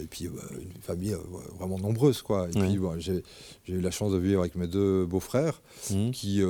et 0.01 0.05
puis 0.07 0.27
euh, 0.27 0.31
une 0.61 0.81
famille 0.81 1.15
vraiment 1.57 1.79
nombreuse. 1.79 2.21
Quoi. 2.21 2.49
Et 2.49 2.59
puis 2.59 2.77
bon, 2.77 2.99
j'ai, 2.99 3.23
eu 3.69 3.79
la 3.79 3.91
chance 3.91 4.11
de 4.11 4.17
vivre 4.17 4.41
avec 4.41 4.55
mes 4.55 4.67
deux 4.67 5.05
beaux-frères 5.05 5.61
Mhm. 5.91 6.11
qui, 6.11 6.41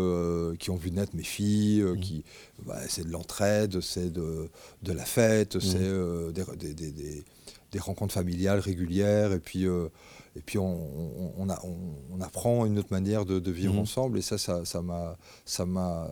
qui 0.59 0.69
ont 0.71 0.75
vu 0.75 0.89
naître 0.91 1.15
mes 1.15 1.23
filles, 1.23 1.85
qui, 2.01 2.23
bah, 2.65 2.79
c'est 2.87 3.05
de 3.05 3.11
l'entraide, 3.11 3.79
c'est 3.81 4.11
de, 4.11 4.49
de 4.81 4.91
la 4.91 5.05
fête, 5.05 5.59
c'est 5.59 5.77
des, 6.33 6.73
des- 6.73 6.91
des- 6.91 7.23
des- 7.71 7.79
rencontres 7.79 8.13
familiales 8.13 8.59
régulières, 8.59 9.31
et 9.33 9.39
puis, 9.39 9.65
euh, 9.67 9.89
et 10.35 10.41
puis 10.41 10.57
on, 10.57 10.65
on- 10.65 11.33
on 11.37 11.49
a- 11.49 11.59
on- 11.65 12.15
on 12.17 12.21
apprend 12.21 12.65
une 12.65 12.77
autre 12.79 12.91
manière 12.91 13.25
de, 13.25 13.39
de 13.39 13.51
vivre 13.51 13.73
Mhm. 13.73 13.79
ensemble, 13.79 14.17
et 14.17 14.21
ça, 14.21 14.37
ça 14.37 14.81
m'a, 14.81 15.17
ça 15.45 15.65
m'a, 15.65 16.07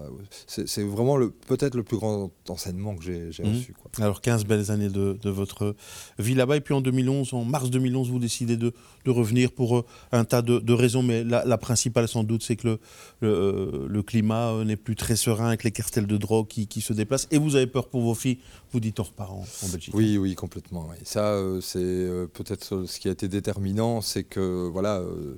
c'est, 0.47 0.83
vraiment 0.83 1.17
le, 1.17 1.29
peut-être 1.31 1.75
le 1.75 1.83
plus 1.83 1.97
grand 1.97 2.31
enseignement 2.49 2.95
que 2.95 3.03
j'ai, 3.03 3.29
Mhm. 3.43 3.53
reçu. 3.55 3.73
Quoi. 3.73 3.91
Alors 4.03 4.21
15 4.21 4.45
belles 4.45 4.71
années 4.71 4.89
de, 4.89 5.17
de 5.21 5.29
votre 5.29 5.75
vie 6.19 6.35
là-bas. 6.35 6.57
Et 6.57 6.61
puis 6.61 6.73
en 6.73 6.81
2011, 6.81 7.33
en 7.33 7.43
mars 7.45 7.69
2011, 7.69 8.09
vous 8.09 8.19
décidez 8.19 8.57
de, 8.57 8.73
de 9.05 9.11
revenir 9.11 9.51
pour 9.51 9.77
euh, 9.77 9.85
un 10.11 10.25
tas 10.25 10.41
de, 10.41 10.59
de 10.59 10.73
raisons. 10.73 11.03
Mais 11.03 11.23
la, 11.23 11.45
la 11.45 11.57
principale 11.57 12.07
sans 12.07 12.23
doute, 12.23 12.43
c'est 12.43 12.55
que 12.55 12.67
le, 12.67 12.79
le, 13.21 13.29
euh, 13.29 13.87
le 13.87 14.03
climat 14.03 14.51
euh, 14.51 14.63
n'est 14.63 14.75
plus 14.77 14.95
très 14.95 15.15
serein 15.15 15.47
avec 15.47 15.63
les 15.63 15.71
cartels 15.71 16.07
de 16.07 16.17
drogue 16.17 16.47
qui, 16.47 16.67
qui 16.67 16.81
se 16.81 16.93
déplacent. 16.93 17.27
Et 17.31 17.37
vous 17.37 17.55
avez 17.55 17.67
peur 17.67 17.87
pour 17.87 18.01
vos 18.01 18.15
filles. 18.15 18.39
Vous 18.71 18.79
dites 18.79 18.99
on 18.99 19.03
repart 19.03 19.31
en, 19.31 19.45
en 19.63 19.69
Belgique. 19.71 19.93
Oui, 19.93 20.17
oui, 20.17 20.35
complètement. 20.35 20.87
oui. 20.89 20.97
Ça, 21.03 21.39
c'est 21.61 22.07
peut-être 22.33 22.85
ce 22.85 22.99
qui 22.99 23.07
a 23.07 23.11
été 23.11 23.27
déterminant, 23.27 24.01
c'est 24.07 24.23
que 24.23 24.67
voilà, 24.67 24.99
euh, 24.99 25.35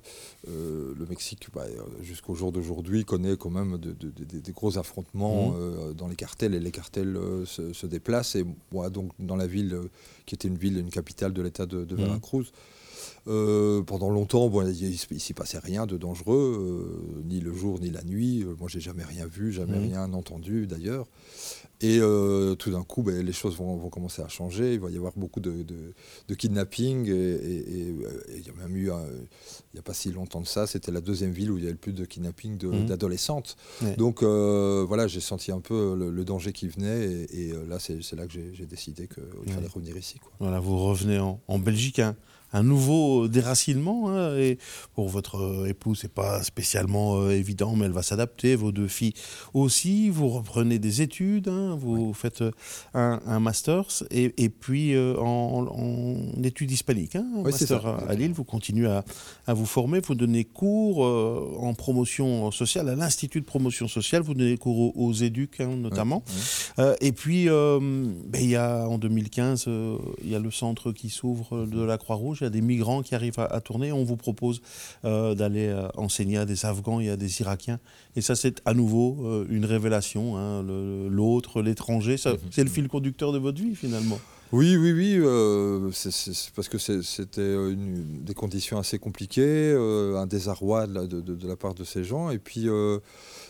euh, 0.48 0.94
le 0.98 1.06
Mexique, 1.06 1.48
bah, 1.54 1.66
jusqu'au 2.02 2.36
jour 2.36 2.52
d'aujourd'hui, 2.52 3.04
connaît 3.06 3.36
quand 3.38 3.50
même 3.50 3.78
de- 3.78 3.92
de- 3.94 4.12
de- 4.12 4.40
des 4.40 4.52
gros 4.54 4.78
affrontements 4.78 5.50
Mhm. 5.52 5.56
euh, 5.60 5.94
dans 5.94 6.08
les 6.08 6.16
cartels, 6.16 6.54
et 6.54 6.60
les 6.60 6.72
cartels 6.72 7.16
euh, 7.18 7.46
se, 7.46 7.74
se 7.74 7.88
déplacent. 7.88 8.36
Et 8.36 8.46
moi, 8.72 8.90
donc, 8.90 9.12
dans 9.20 9.36
la 9.36 9.48
ville 9.48 9.78
qui 10.26 10.36
était 10.36 10.48
une 10.48 10.58
ville, 10.58 10.78
une 10.78 10.90
capitale 10.92 11.34
de 11.34 11.42
l'État 11.42 11.66
de, 11.66 11.84
de 11.86 11.96
Mhm. 11.96 12.04
Euh, 13.28 13.82
pendant 13.84 14.10
longtemps, 14.10 14.50
bon, 14.50 14.66
il 14.68 14.90
ne 14.90 15.20
s'y 15.20 15.34
passait 15.34 15.60
rien 15.60 15.86
de 15.86 15.98
dangereux, 15.98 16.96
euh, 17.18 17.22
ni 17.26 17.40
le 17.40 17.54
jour 17.54 17.80
ni 17.80 17.90
la 17.90 18.04
nuit. 18.04 18.44
Euh, 18.44 18.56
Moi, 18.60 18.70
j'ai 18.70 18.80
jamais 18.80 19.04
rien 19.04 19.26
vu, 19.28 19.52
jamais 19.52 19.78
Mhm. 19.78 19.84
rien 19.88 20.14
entendu 20.14 20.68
d'ailleurs. 20.68 21.08
Et 21.82 22.00
euh, 22.02 22.56
tout 22.56 22.72
d'un 22.72 22.84
coup, 22.84 23.04
ben, 23.04 23.26
les 23.26 23.32
choses 23.32 23.56
vont, 23.56 23.78
vont 23.78 23.90
commencer 23.90 24.22
à 24.22 24.28
changer. 24.28 24.74
Il 24.74 24.80
va 24.82 24.90
y 24.90 24.98
avoir 24.98 25.14
beaucoup 25.16 25.40
de, 25.40 25.64
de, 25.64 26.36
kidnapping. 26.36 27.08
Et, 27.08 27.94
il 28.36 28.46
y 28.46 28.50
a 28.50 28.54
même 28.62 28.76
eu, 28.76 28.88
il 28.90 29.74
n'y 29.74 29.80
a 29.80 29.84
pas 29.84 29.94
si 29.94 30.12
longtemps 30.12 30.42
de 30.42 30.48
ça, 30.48 30.68
c'était 30.68 30.92
la 30.92 31.00
deuxième 31.02 31.32
ville 31.32 31.52
où 31.52 31.58
il 31.58 31.62
y 31.62 31.66
avait 31.68 31.74
le 31.74 31.78
plus 31.78 31.94
de 31.94 32.04
kidnapping 32.06 32.62
Mhm. 32.66 32.86
d'adolescentes. 32.86 33.56
Ouais. 33.82 33.96
Donc 33.96 34.24
voilà, 34.24 35.08
j'ai 35.08 35.22
senti 35.22 35.52
un 35.52 35.62
peu 35.62 35.96
le, 35.98 36.10
le 36.12 36.26
danger 36.26 36.52
qui 36.52 36.68
venait. 36.68 37.06
Et, 37.32 37.48
et, 37.50 37.54
là, 37.68 37.78
c'est 37.80 38.00
là 38.16 38.28
que 38.28 38.34
j'ai 38.34 38.66
décidé 38.66 39.08
qu'il 39.08 39.24
Ouais. 39.24 39.54
fallait 39.54 39.68
revenir 39.68 39.96
ici. 39.96 40.20
Quoi. 40.20 40.32
Voilà, 40.40 40.60
vous 40.60 40.78
revenez 40.78 41.20
en, 41.20 41.40
en 41.48 41.60
Belgique, 41.60 42.00
un, 42.00 42.16
un 42.54 42.64
nouveau 42.64 43.28
déracinement. 43.28 44.10
hein, 44.10 44.36
et 44.38 44.58
pour 44.96 45.10
votre 45.10 45.36
euh, 45.38 45.66
épouse, 45.68 46.00
c'est 46.02 46.12
pas 46.14 46.42
spécialement 46.44 47.20
euh, 47.22 47.32
évident, 47.32 47.76
mais 47.76 47.86
elle 47.86 47.92
va 47.92 48.04
s'adapter. 48.04 48.56
Vos 48.56 48.72
deux 48.72 48.88
filles 48.88 49.14
aussi. 49.54 50.10
Vous 50.10 50.30
reprenez 50.30 50.80
des 50.80 51.02
études, 51.02 51.48
hein, 51.48 51.78
vous 51.80 52.14
faites 52.14 52.42
euh, 52.42 52.52
un, 52.94 53.20
un 53.26 53.40
master, 53.40 53.86
et, 54.12 54.34
et 54.38 54.50
puis 54.50 54.98
en, 54.98 55.68
en 55.70 56.44
études 56.44 56.72
hispaniques, 56.72 57.16
hein, 57.16 57.26
Oui, 57.36 57.52
master 57.52 57.82
ça. 57.82 57.98
à, 58.08 58.14
Lille. 58.16 58.34
Vous 58.34 58.44
continuez 58.44 58.88
à, 58.88 59.04
à 59.48 59.54
vous 59.54 59.66
former, 59.66 60.00
vous 60.00 60.16
donnez 60.16 60.44
cours 60.46 61.00
en 61.00 61.74
promotion 61.74 62.52
sociale 62.52 62.90
à 62.90 62.96
l'Institut 62.96 63.42
de 63.42 63.46
promotion 63.46 63.88
sociale. 63.88 64.22
Vous 64.22 64.34
donnez 64.34 64.58
cours 64.58 64.80
aux, 64.80 64.94
aux 64.96 65.14
éducs, 65.14 65.60
hein, 65.60 65.76
notamment. 65.76 66.24
Euh, 66.80 66.96
et 67.02 67.12
puis, 67.12 67.50
euh, 67.50 67.80
ben, 68.28 68.42
il 68.42 68.50
y 68.50 68.56
a, 68.56 68.88
en 68.88 68.98
2015, 68.98 69.66
euh, 69.68 69.98
il 70.24 70.30
y 70.30 70.36
a 70.36 70.40
le 70.40 70.52
centre 70.52 70.92
qui 70.92 71.10
s'ouvre 71.10 71.66
de 71.66 71.82
la 71.84 71.98
Croix-Rouge. 71.98 72.39
Il 72.42 72.44
y 72.46 72.48
a 72.48 72.50
des 72.50 72.62
migrants 72.62 73.02
qui 73.02 73.16
arrivent 73.16 73.40
à, 73.40 73.46
à 73.46 73.62
tourner. 73.62 73.92
On 73.92 74.04
vous 74.04 74.18
propose 74.18 74.62
euh, 75.06 75.36
d'aller 75.36 75.68
euh, 75.68 75.88
enseigner 75.96 76.38
à 76.38 76.46
des 76.46 76.66
Afghans 76.66 77.00
et 77.00 77.10
à 77.10 77.18
des 77.18 77.42
Irakiens. 77.42 77.80
Et 78.16 78.22
ça, 78.22 78.36
c'est 78.36 78.62
à 78.66 78.74
nouveau 78.74 79.18
euh, 79.26 79.46
une 79.50 79.66
révélation. 79.66 80.38
hein, 80.38 80.64
L'autre, 81.10 81.62
l'étranger, 81.62 82.16
Mhm. 82.26 82.38
c'est 82.52 82.64
le 82.64 82.70
fil 82.70 82.88
conducteur 82.88 83.32
de 83.32 83.38
votre 83.40 83.62
vie, 83.62 83.76
finalement. 83.76 84.20
Oui, 84.52 84.76
oui, 84.78 84.92
oui, 84.94 85.14
euh, 85.20 85.92
c'est- 85.92 86.50
parce 86.56 86.68
que 86.70 86.80
c'était 86.80 87.56
des 87.76 88.34
conditions 88.34 88.80
assez 88.80 88.98
compliquées, 88.98 89.44
euh, 89.76 90.18
un 90.18 90.26
désarroi 90.26 90.88
de 90.88 90.94
la, 90.96 91.06
de- 91.06 91.22
de- 91.22 91.36
de 91.36 91.48
la 91.48 91.56
part 91.56 91.76
de 91.76 91.84
ces 91.84 92.04
gens, 92.04 92.32
et 92.32 92.40
puis 92.40 92.68
euh, 92.68 92.98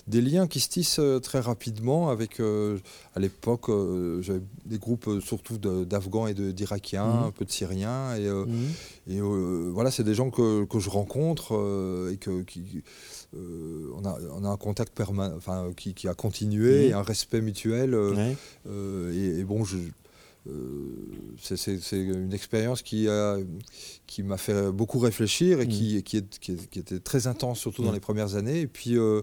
des 0.08 0.22
liens 0.22 0.48
qui 0.48 0.60
se 0.60 0.70
tissent 0.70 1.00
euh, 1.00 1.20
très 1.20 1.39
rapidement 1.39 2.10
avec, 2.10 2.39
euh, 2.39 2.77
à 3.15 3.20
l'époque, 3.20 3.70
euh, 3.70 4.22
j'avais 4.22 4.41
des 4.65 4.77
groupes 4.77 5.10
surtout 5.24 5.58
d'Afghans 5.58 6.27
et 6.27 6.34
d'Irakiens, 6.34 7.06
Mhm. 7.06 7.24
un 7.27 7.32
peu 7.32 7.46
de 7.46 7.51
Syriens, 7.51 8.15
et, 8.15 8.25
et 9.08 9.20
euh, 9.20 9.70
voilà, 9.74 9.91
c'est 9.91 10.03
des 10.03 10.13
gens 10.15 10.29
que, 10.29 10.65
que 10.65 10.79
je 10.79 10.89
rencontre 10.89 11.53
et 12.12 12.18
que, 12.18 12.41
qui, 12.44 12.84
euh, 13.36 13.89
on, 13.96 14.06
a, 14.06 14.18
on 14.36 14.44
a 14.46 14.50
un 14.50 14.58
contact 14.58 14.94
permanent, 14.96 15.36
enfin, 15.36 15.70
qui, 15.75 15.94
qui 15.94 16.08
a 16.08 16.13
continué, 16.13 16.88
et 16.88 16.94
un 16.94 17.01
respect 17.03 17.41
mutuel. 17.41 17.94
euh, 17.94 18.15
Ouais. 18.15 18.36
euh, 18.68 19.13
et, 19.13 19.39
et 19.39 19.44
bon, 19.44 19.63
je, 19.63 19.77
c'est- 21.41 21.58
c'est 21.81 21.98
une 22.00 22.34
expérience 22.34 22.81
qui, 22.81 23.08
a- 23.08 23.38
qui 24.08 24.24
m'a 24.24 24.38
fait 24.38 24.72
beaucoup 24.72 25.00
réfléchir 25.00 25.60
et 25.62 25.67
qui, 25.67 26.01
qui, 26.03 26.17
est- 26.17 26.39
qui 26.39 26.53
est- 26.53 26.69
qui 26.69 26.79
était 26.79 27.00
très 27.00 27.27
intense, 27.27 27.60
surtout 27.60 27.84
dans 27.84 27.91
Mm. 27.91 27.96
les 27.96 28.00
premières 28.00 28.36
années. 28.36 28.62
Et 28.62 28.67
puis, 28.67 28.98
euh, 28.98 29.22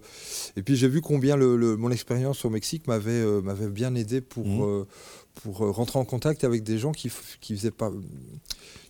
et 0.57 0.63
puis 0.63 0.77
j'ai 0.77 0.89
vu 0.89 1.01
combien 1.01 1.37
le, 1.37 1.57
le- 1.57 1.77
mon 1.77 1.91
expérience 1.91 2.45
au 2.45 2.51
Mexique 2.51 2.87
m'avait 2.87 3.11
euh, 3.13 3.41
m'avait 3.43 3.69
bien 3.69 3.95
aidé 3.95 4.21
pour, 4.21 4.47
Mm. 4.47 4.63
euh, 4.63 4.85
pour 5.43 5.65
euh, 5.65 5.71
rentrer 5.71 5.99
en 5.99 6.05
contact 6.05 6.45
avec 6.45 6.63
des 6.63 6.79
gens 6.79 6.93
qui, 6.93 7.11
qui, 7.41 7.55
faisaient 7.57 7.71
pas, 7.71 7.93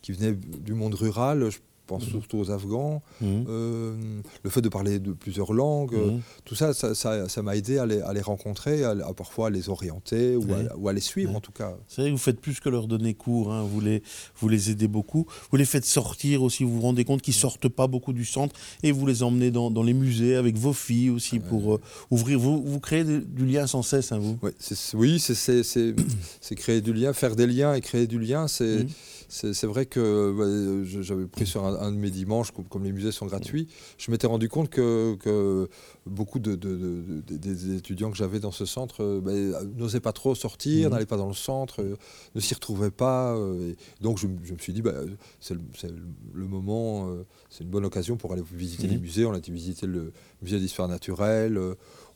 qui 0.02 0.12
venaient 0.12 0.35
du 0.35 0.75
monde 0.75 0.95
rural. 0.95 1.49
Je 1.50 1.59
pense 1.87 2.07
Mm. 2.07 2.11
surtout 2.11 2.38
aux 2.38 2.50
Afghans. 2.50 3.02
Mhm. 3.21 3.45
Euh, 3.49 3.95
le 4.43 4.50
fait 4.50 4.61
de 4.61 4.69
parler 4.69 4.99
de 4.99 5.12
plusieurs 5.12 5.52
langues, 5.52 5.95
euh, 5.95 6.11
Mhm. 6.12 6.21
tout 6.45 6.55
ça, 6.55 6.75
ça 6.75 6.95
ça- 6.95 7.28
ça 7.28 7.43
m'a 7.43 7.57
aidé 7.57 7.78
à 7.78 7.87
les, 7.87 8.00
à 8.00 8.12
les 8.12 8.21
rencontrer, 8.21 8.85
à, 8.85 8.90
à 8.90 9.12
parfois 9.14 9.47
à 9.49 9.50
les 9.50 9.69
orienter 9.69 10.37
ou, 10.37 10.45
à, 10.52 10.76
ou 10.76 10.88
à 10.88 10.93
les 10.93 11.00
suivre 11.00 11.35
en 11.37 11.40
tout 11.40 11.52
cas. 11.52 11.76
C'est 11.88 12.02
vrai 12.02 12.11
que 12.11 12.14
vous 12.16 12.19
faites 12.23 12.40
plus 12.40 12.61
que 12.61 12.69
leur 12.69 12.87
donner 12.88 13.14
cours, 13.14 13.52
hein. 13.52 13.62
vous, 13.62 13.81
les, 13.81 14.02
vous 14.40 14.49
les 14.49 14.71
aidez 14.71 14.88
beaucoup. 14.88 15.26
Vous 15.50 15.57
les 15.57 15.64
faites 15.64 15.85
sortir 15.85 16.43
aussi, 16.43 16.64
vous 16.64 16.73
vous 16.76 16.81
rendez 16.83 17.05
compte 17.05 17.23
qu'ils 17.23 17.35
sortent 17.35 17.69
pas 17.69 17.87
beaucoup 17.87 18.12
du 18.12 18.25
centre 18.25 18.55
et 18.83 18.93
vous 18.93 19.07
les 19.07 19.23
emmenez 19.23 19.50
dans, 19.50 19.71
dans 19.71 19.83
les 19.83 19.95
musées 19.95 20.37
avec 20.37 20.57
vos 20.57 20.73
filles 20.73 21.11
aussi 21.11 21.38
pour 21.38 21.75
euh, 21.75 21.81
ouvrir. 22.11 22.38
Vous, 22.38 22.62
vous 22.62 22.81
créez 22.81 23.05
du, 23.05 23.21
du 23.21 23.47
lien 23.47 23.66
sans 23.66 23.83
cesse, 23.83 24.12
hein, 24.12 24.19
vous? 24.19 24.38
C'est- 24.59 24.97
oui, 24.97 25.19
c'est- 25.21 26.55
créer 26.57 26.81
du 26.81 26.93
lien, 26.93 27.12
faire 27.12 27.37
des 27.37 27.47
liens 27.47 27.75
et 27.75 27.81
créer 27.81 28.07
du 28.07 28.19
lien. 28.19 28.47
C'est 28.49 29.66
vrai 29.66 29.87
que 29.87 30.85
je- 30.87 31.02
j'avais 31.02 31.26
pris 31.26 31.47
sur 31.47 31.64
un, 31.64 31.75
un 31.80 31.92
de 31.92 31.97
mes 31.97 32.11
dimanches, 32.11 32.50
comme, 32.71 32.85
les 32.85 32.92
musées 32.92 33.12
sont 33.12 33.26
gratuits, 33.26 33.68
je 33.99 34.11
m'étais 34.11 34.26
rendu 34.26 34.49
compte 34.49 34.71
que 34.71 35.68
beaucoup 36.06 36.38
de, 36.38 36.54
de- 36.54 36.76
de- 36.76 37.20
de- 37.26 37.36
des 37.36 37.75
étudiants 37.76 38.10
que 38.10 38.16
j'avais 38.16 38.38
dans 38.40 38.52
ce 38.52 38.64
centre 38.64 39.02
euh, 39.02 39.20
ben, 39.20 39.54
n'osaient 39.76 40.00
pas 40.00 40.12
trop 40.12 40.34
sortir, 40.34 40.86
Mhm. 40.88 40.92
n'allaient 40.94 41.06
pas 41.06 41.16
dans 41.16 41.28
le 41.28 41.34
centre, 41.34 41.82
euh, 41.82 41.96
ne 42.34 42.40
s'y 42.40 42.54
retrouvaient 42.54 42.90
pas. 42.90 43.34
euh, 43.36 43.75
donc 44.00 44.18
je, 44.18 44.26
je 44.44 44.52
me 44.52 44.58
suis 44.58 44.72
dit, 44.72 44.82
bah, 44.82 44.94
c'est 45.40 45.54
le, 45.54 46.46
moment, 46.46 47.08
c'est 47.50 47.64
une 47.64 47.70
bonne 47.70 47.84
occasion 47.84 48.16
pour 48.16 48.32
aller 48.32 48.42
visiter 48.52 48.86
Mhm. 48.86 48.92
les 48.92 48.98
musées. 48.98 49.25
On 49.26 49.32
a 49.34 49.38
été 49.38 49.50
visiter 49.52 49.86
le 49.86 50.12
musée 50.42 50.58
d'histoire 50.58 50.88
naturelle. 50.88 51.58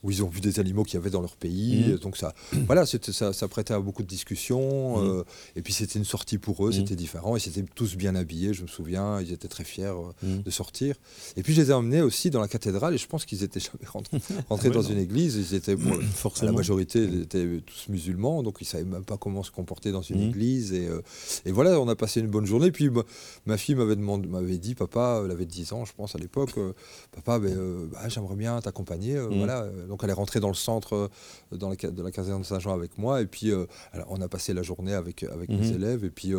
où 0.02 0.10
ils 0.10 0.24
ont 0.24 0.30
vu 0.30 0.40
des 0.40 0.58
animaux 0.60 0.82
qu'il 0.82 0.94
y 0.94 0.96
avait 0.96 1.10
dans 1.10 1.20
leur 1.20 1.36
pays. 1.36 1.90
Mhm. 1.90 1.98
Donc 1.98 2.16
ça, 2.16 2.34
voilà, 2.66 2.86
ça, 2.86 3.32
ça 3.34 3.48
prêtait 3.48 3.74
à 3.74 3.80
beaucoup 3.80 4.02
de 4.02 4.08
discussions. 4.08 4.96
Mhm. 5.18 5.24
et 5.56 5.60
puis 5.62 5.74
c'était 5.74 5.98
une 5.98 6.06
sortie 6.06 6.38
pour 6.38 6.64
eux, 6.64 6.70
Mhm. 6.70 6.74
c'était 6.76 6.96
différent. 6.96 7.36
Ils 7.36 7.46
étaient 7.46 7.64
tous 7.74 7.96
bien 7.96 8.14
habillés, 8.14 8.54
je 8.54 8.62
me 8.62 8.66
souviens. 8.66 9.20
Ils 9.20 9.30
étaient 9.30 9.46
très 9.48 9.64
fiers 9.64 9.92
Mhm. 10.22 10.40
de 10.42 10.50
sortir. 10.50 10.94
Et 11.36 11.42
puis 11.42 11.52
je 11.52 11.60
les 11.60 11.68
ai 11.70 11.74
emmenés 11.74 12.00
aussi 12.00 12.30
dans 12.30 12.40
la 12.40 12.48
cathédrale. 12.48 12.94
Et 12.94 12.98
je 12.98 13.06
pense 13.06 13.26
qu'ils 13.26 13.42
étaient 13.42 13.60
rentrés, 14.48 14.68
Ouais, 14.68 14.74
dans 14.74 14.82
une 14.82 14.98
église. 14.98 15.36
Ils 15.36 15.54
étaient 15.54 15.76
pour, 15.76 15.98
la 16.42 16.52
majorité 16.52 17.00
ils 17.04 17.22
étaient 17.22 17.46
tous 17.66 17.88
musulmans, 17.88 18.42
donc 18.42 18.58
ils 18.60 18.64
savaient 18.64 18.84
même 18.84 19.04
pas 19.04 19.16
comment 19.16 19.42
se 19.42 19.50
comporter 19.50 19.92
dans 19.92 20.02
une 20.02 20.20
Mhm. 20.22 20.28
église. 20.28 20.72
Et, 20.72 20.86
euh, 20.88 21.00
et 21.46 21.52
voilà, 21.52 21.80
on 21.80 21.88
a 21.88 21.96
passé 21.96 22.20
une 22.20 22.28
bonne 22.28 22.46
journée. 22.46 22.70
Puis 22.72 22.90
ma, 22.90 23.02
ma 23.46 23.56
fille 23.56 23.74
m'avait 23.74 23.96
demandé, 23.96 24.28
m'avait 24.28 24.58
dit, 24.58 24.74
papa, 24.74 25.22
elle 25.24 25.30
avait 25.30 25.46
10 25.46 25.72
ans, 25.72 25.84
je 25.84 25.92
pense 25.94 26.14
à 26.14 26.18
l'époque, 26.18 26.52
euh, 26.58 26.72
papa, 27.12 27.38
ben, 27.38 27.56
euh, 27.56 27.86
bah, 27.92 28.08
j'aimerais 28.08 28.36
bien 28.36 28.60
t'accompagner. 28.60 29.16
Mhm. 29.16 29.38
Voilà. 29.38 29.66
Donc 29.88 30.00
elle 30.04 30.10
est 30.10 30.14
rentrée 30.14 30.40
dans 30.40 30.48
le 30.48 30.54
centre 30.54 31.10
dans 31.52 31.68
la, 31.70 31.76
de 31.76 32.02
la 32.02 32.10
caserne 32.10 32.42
de 32.42 32.46
Saint-Jean 32.46 32.72
avec 32.74 32.98
moi. 32.98 33.20
Et 33.22 33.26
puis 33.26 33.52
alors, 33.92 34.06
on 34.10 34.20
a 34.20 34.28
passé 34.28 34.52
la 34.54 34.62
journée 34.62 34.92
avec 34.94 35.22
avec 35.24 35.48
mes 35.48 35.56
Mhm. 35.56 35.74
élèves. 35.74 36.04
Et 36.04 36.10
puis 36.10 36.32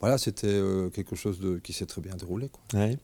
voilà, 0.00 0.18
c'était 0.18 0.60
quelque 0.92 1.16
chose 1.16 1.38
de, 1.40 1.58
qui 1.58 1.72
s'est 1.72 1.86
très 1.86 2.00
bien 2.00 2.14
déroulé. 2.16 2.48
quoi. 2.48 2.80
Ouais. 2.80 2.96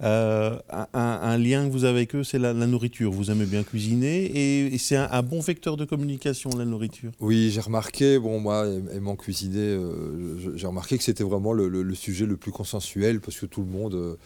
Un, 0.00 0.58
un- 0.70 0.88
un 1.22 1.38
lien 1.38 1.66
que 1.66 1.72
vous 1.72 1.84
avez 1.84 1.94
avec 1.98 2.14
eux, 2.16 2.24
c'est 2.24 2.38
la, 2.38 2.52
la 2.52 2.66
nourriture. 2.66 3.10
Vous 3.12 3.23
aimez 3.30 3.46
bien 3.46 3.62
cuisiner 3.62 4.24
et, 4.24 4.74
et 4.74 4.78
c'est 4.78 4.96
un, 4.96 5.08
un 5.10 5.22
bon 5.22 5.40
vecteur 5.40 5.76
de 5.76 5.84
communication, 5.84 6.50
la 6.56 6.64
nourriture. 6.64 7.10
Oui, 7.20 7.50
j'ai 7.52 7.60
remarqué, 7.60 8.18
bon, 8.18 8.40
moi, 8.40 8.66
aimant 8.94 9.16
cuisiner, 9.16 9.58
euh, 9.60 10.56
j'ai 10.56 10.66
remarqué 10.66 10.96
que 10.98 11.04
c'était 11.04 11.24
vraiment 11.24 11.52
le, 11.52 11.68
le- 11.68 11.82
le 11.82 11.94
sujet 11.94 12.26
le 12.26 12.36
plus 12.36 12.52
consensuel 12.52 13.20
parce 13.20 13.38
que 13.38 13.46
tout 13.46 13.60
le 13.62 13.68
monde 13.70 13.94
euh, 13.94 14.16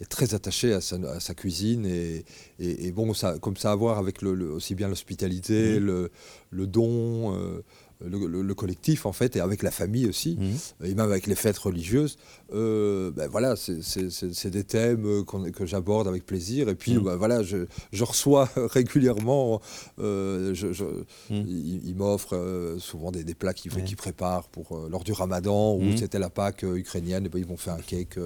est 0.00 0.04
très 0.06 0.34
attaché 0.34 0.72
à 0.72 0.80
sa, 0.80 0.96
à 1.10 1.20
sa 1.20 1.34
cuisine 1.34 1.86
et, 1.86 2.24
et- 2.60 2.86
et 2.86 2.92
bon, 2.92 3.14
ça, 3.14 3.38
comme 3.38 3.56
ça 3.56 3.72
à 3.72 3.74
voir 3.74 3.98
avec 3.98 4.22
le, 4.22 4.34
le- 4.34 4.50
aussi 4.52 4.74
bien 4.74 4.88
l'hospitalité, 4.88 5.78
le, 5.80 6.10
le 6.50 6.66
don, 6.66 7.34
euh, 7.34 7.62
le, 8.04 8.26
le- 8.26 8.42
le 8.42 8.54
collectif 8.54 9.06
en 9.06 9.12
fait, 9.12 9.36
et 9.36 9.40
avec 9.40 9.62
la 9.62 9.70
famille 9.70 10.06
aussi, 10.06 10.36
Mhm. 10.38 10.86
et 10.88 10.94
même 10.94 11.00
avec 11.10 11.26
les 11.26 11.34
fêtes 11.34 11.58
religieuses. 11.58 12.18
euh, 12.54 13.10
ben 13.10 13.26
voilà, 13.28 13.56
c'est- 13.56 14.48
des 14.50 14.62
thèmes 14.64 15.24
que 15.52 15.66
j'aborde 15.66 16.06
avec 16.06 16.24
plaisir. 16.24 16.68
Et 16.68 16.74
puis, 16.76 16.94
Mhm. 16.94 17.02
ben 17.04 17.16
voilà, 17.16 17.42
je, 17.42 17.66
je 17.92 18.04
reçois 18.04 18.48
régulièrement. 18.56 19.60
euh, 19.98 20.54
je- 20.54 20.72
je- 20.72 20.84
Mhm. 21.30 21.44
ils 21.46 21.94
m'offrent 21.96 22.36
euh, 22.36 22.78
souvent 22.78 23.10
des, 23.10 23.24
des 23.24 23.34
plats 23.34 23.52
qu'ils 23.54 23.72
Ouais. 23.74 23.82
préparent 23.96 24.48
pour, 24.48 24.86
lors 24.88 25.02
du 25.04 25.12
ramadan, 25.12 25.74
ou 25.74 25.82
Mhm. 25.82 25.96
c'était 25.96 26.18
la 26.20 26.30
Pâque 26.30 26.62
ukrainienne, 26.62 27.26
et 27.26 27.28
ben, 27.28 27.38
ils 27.38 27.46
vont 27.46 27.56
faire 27.56 27.74
un 27.74 27.80
cake 27.82 28.18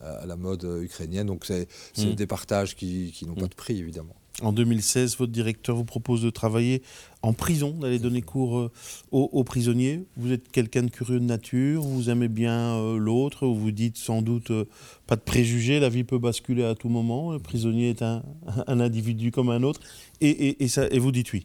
à 0.00 0.24
la 0.26 0.36
mode 0.36 0.66
ukrainienne. 0.82 1.26
Donc, 1.26 1.44
c'est 1.46 1.66
des 2.14 2.26
partages 2.26 2.76
qui, 2.76 3.12
qui 3.12 3.26
n'ont 3.26 3.34
pas 3.34 3.46
de 3.48 3.54
prix, 3.54 3.78
évidemment. 3.78 4.14
En 4.42 4.52
2016, 4.52 5.16
votre 5.18 5.32
directeur 5.32 5.76
vous 5.76 5.84
propose 5.84 6.22
de 6.22 6.30
travailler 6.30 6.82
en 7.22 7.32
prison, 7.32 7.76
d'aller 7.78 7.98
donner 7.98 8.22
cours 8.22 8.58
euh, 8.58 8.70
aux, 9.10 9.44
prisonniers. 9.44 10.04
Vous 10.16 10.32
êtes 10.32 10.50
quelqu'un 10.50 10.84
de 10.84 10.90
curieux 10.90 11.20
de 11.20 11.24
nature, 11.24 11.82
vous 11.82 12.08
aimez 12.08 12.28
bien 12.28 12.76
euh, 12.76 12.96
l'autre, 12.98 13.46
vous 13.46 13.54
vous 13.54 13.70
dites 13.70 13.98
sans 13.98 14.22
doute 14.22 14.50
euh, 14.50 14.64
pas 15.06 15.16
de 15.16 15.20
préjugés, 15.20 15.80
la 15.80 15.90
vie 15.90 16.04
peut 16.04 16.18
basculer 16.18 16.64
à 16.64 16.74
tout 16.74 16.88
moment, 16.88 17.32
le 17.32 17.38
prisonnier 17.38 17.90
est 17.90 18.02
un, 18.02 18.22
individu 18.66 19.30
comme 19.30 19.50
un 19.50 19.62
autre, 19.62 19.80
et, 20.20 20.56
vous 20.98 21.12
dites 21.12 21.32
oui. 21.32 21.44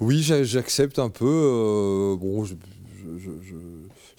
Oui, 0.00 0.22
j'a- 0.22 0.44
j'accepte 0.44 0.98
un 0.98 1.10
peu. 1.10 2.16
bon, 2.18 2.44
je- 2.44 2.54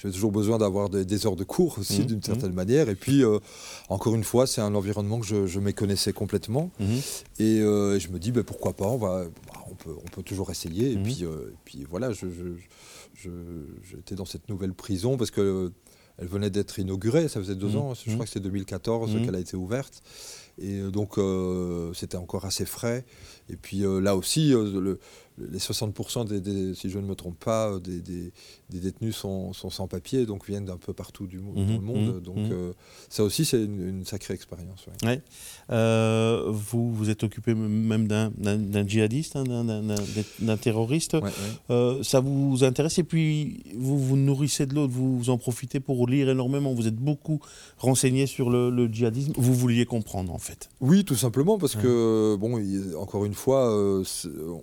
j'avais 0.04 0.14
toujours 0.14 0.34
besoin 0.34 0.58
d'avoir 0.58 0.90
des, 0.90 1.06
des 1.06 1.26
heures 1.26 1.38
de 1.38 1.46
cours 1.46 1.80
aussi, 1.80 2.02
Mhm, 2.02 2.06
d'une 2.06 2.18
mhm. 2.18 2.24
certaine 2.24 2.54
manière. 2.54 2.90
Et 2.90 2.96
puis, 2.96 3.24
euh, 3.24 3.40
encore 3.88 4.14
une 4.16 4.26
fois, 4.26 4.46
c'est 4.46 4.60
un 4.62 4.76
environnement 4.76 5.20
que 5.22 5.26
je, 5.26 5.48
je 5.48 5.60
méconnaissais 5.62 6.12
complètement. 6.12 6.72
Et 7.40 7.62
euh, 7.62 7.98
je 8.00 8.10
me 8.10 8.20
dis, 8.20 8.32
ben, 8.34 8.44
pourquoi 8.44 8.74
pas, 8.74 8.86
on, 8.88 8.98
va, 8.98 9.24
bah, 9.24 9.64
on, 9.72 9.76
peut, 9.76 9.96
on 9.98 10.08
peut 10.10 10.22
toujours 10.24 10.52
essayer. 10.52 10.92
Et, 10.92 10.98
Mhm. 10.98 11.04
puis, 11.04 11.20
euh, 11.24 11.50
et 11.52 11.56
puis 11.64 11.86
voilà, 11.90 12.12
je, 12.12 12.28
je- 12.30 12.58
je- 13.16 13.30
j'étais 13.90 14.16
dans 14.16 14.26
cette 14.26 14.50
nouvelle 14.50 14.74
prison 14.74 15.16
parce 15.18 15.32
que 15.32 15.72
elle 16.20 16.28
venait 16.28 16.52
d'être 16.52 16.78
inaugurée, 16.78 17.28
ça 17.28 17.40
faisait 17.40 17.56
deux 17.56 17.70
Mhm. 17.70 17.78
ans, 17.78 17.94
je 17.96 18.08
Mhm. 18.10 18.16
crois 18.18 18.26
que 18.26 18.32
c'était 18.32 18.44
2014 18.44 19.16
Mhm. 19.16 19.26
qu'elle 19.26 19.36
a 19.36 19.40
été 19.40 19.56
ouverte. 19.58 20.04
Et 20.62 20.82
donc, 20.82 21.16
c'était 21.96 22.18
encore 22.18 22.46
assez 22.46 22.66
frais. 22.66 23.04
Et 23.50 23.56
puis 23.56 23.80
là 23.80 24.16
aussi, 24.16 24.50
le- 24.52 25.00
les 25.40 25.58
60%, 25.58 26.26
des, 26.26 26.40
des- 26.42 26.76
si 26.76 26.92
je 26.92 27.00
ne 27.00 27.08
me 27.08 27.16
trompe 27.16 27.40
pas, 27.44 27.80
des, 27.80 28.02
des- 28.02 28.32
des 28.74 28.80
détenus 28.80 29.16
sont, 29.16 29.54
sont 29.54 29.70
sans 29.70 29.88
papier, 29.88 30.26
donc 30.26 30.46
viennent 30.48 30.66
d'un 30.66 30.78
peu 30.78 30.92
partout 30.94 31.28
du, 31.28 31.38
dans 31.38 31.54
le 31.62 31.80
monde. 31.80 32.16
mhm, 32.16 32.20
donc 32.22 32.36
mhm. 32.38 32.50
euh, 32.52 32.74
ça 33.08 33.24
aussi, 33.24 33.46
c'est 33.46 33.64
une, 33.64 33.88
une 33.88 34.06
sacrée 34.06 34.34
expérience. 34.34 34.86
ouais. 34.88 35.08
Ouais. 35.08 35.22
Euh, 35.70 36.44
vous 36.48 36.92
vous 36.94 37.10
êtes 37.10 37.24
occupé 37.24 37.54
même 37.54 38.08
d'un 38.08 38.88
djihadiste, 38.88 39.36
hein, 39.36 39.44
d'un- 39.44 40.58
terroriste. 40.58 41.14
Ouais. 41.14 41.30
Euh, 41.70 42.02
ça 42.04 42.20
vous 42.20 42.64
intéresse 42.64 42.98
et 42.98 43.04
puis 43.04 43.64
vous 43.78 43.98
vous 44.00 44.18
nourrissez 44.18 44.66
de 44.66 44.74
l'autre, 44.76 44.92
vous, 44.92 45.18
vous 45.18 45.30
en 45.30 45.38
profitez 45.38 45.80
pour 45.80 46.08
lire 46.08 46.28
énormément. 46.30 46.74
Vous 46.74 46.88
êtes 46.88 46.96
beaucoup 46.96 47.40
renseigné 47.78 48.26
sur 48.26 48.50
le, 48.50 48.70
le 48.70 48.88
djihadisme. 48.88 49.34
Vous 49.38 49.54
vouliez 49.54 49.86
comprendre 49.86 50.34
en 50.34 50.40
fait. 50.40 50.70
Oui, 50.82 51.06
tout 51.06 51.16
simplement 51.16 51.58
parce 51.58 51.76
que, 51.76 52.36
bon, 52.36 52.58
il- 52.58 52.96
encore 52.98 53.26
une 53.26 53.34
fois, 53.36 53.70
on, 53.72 54.04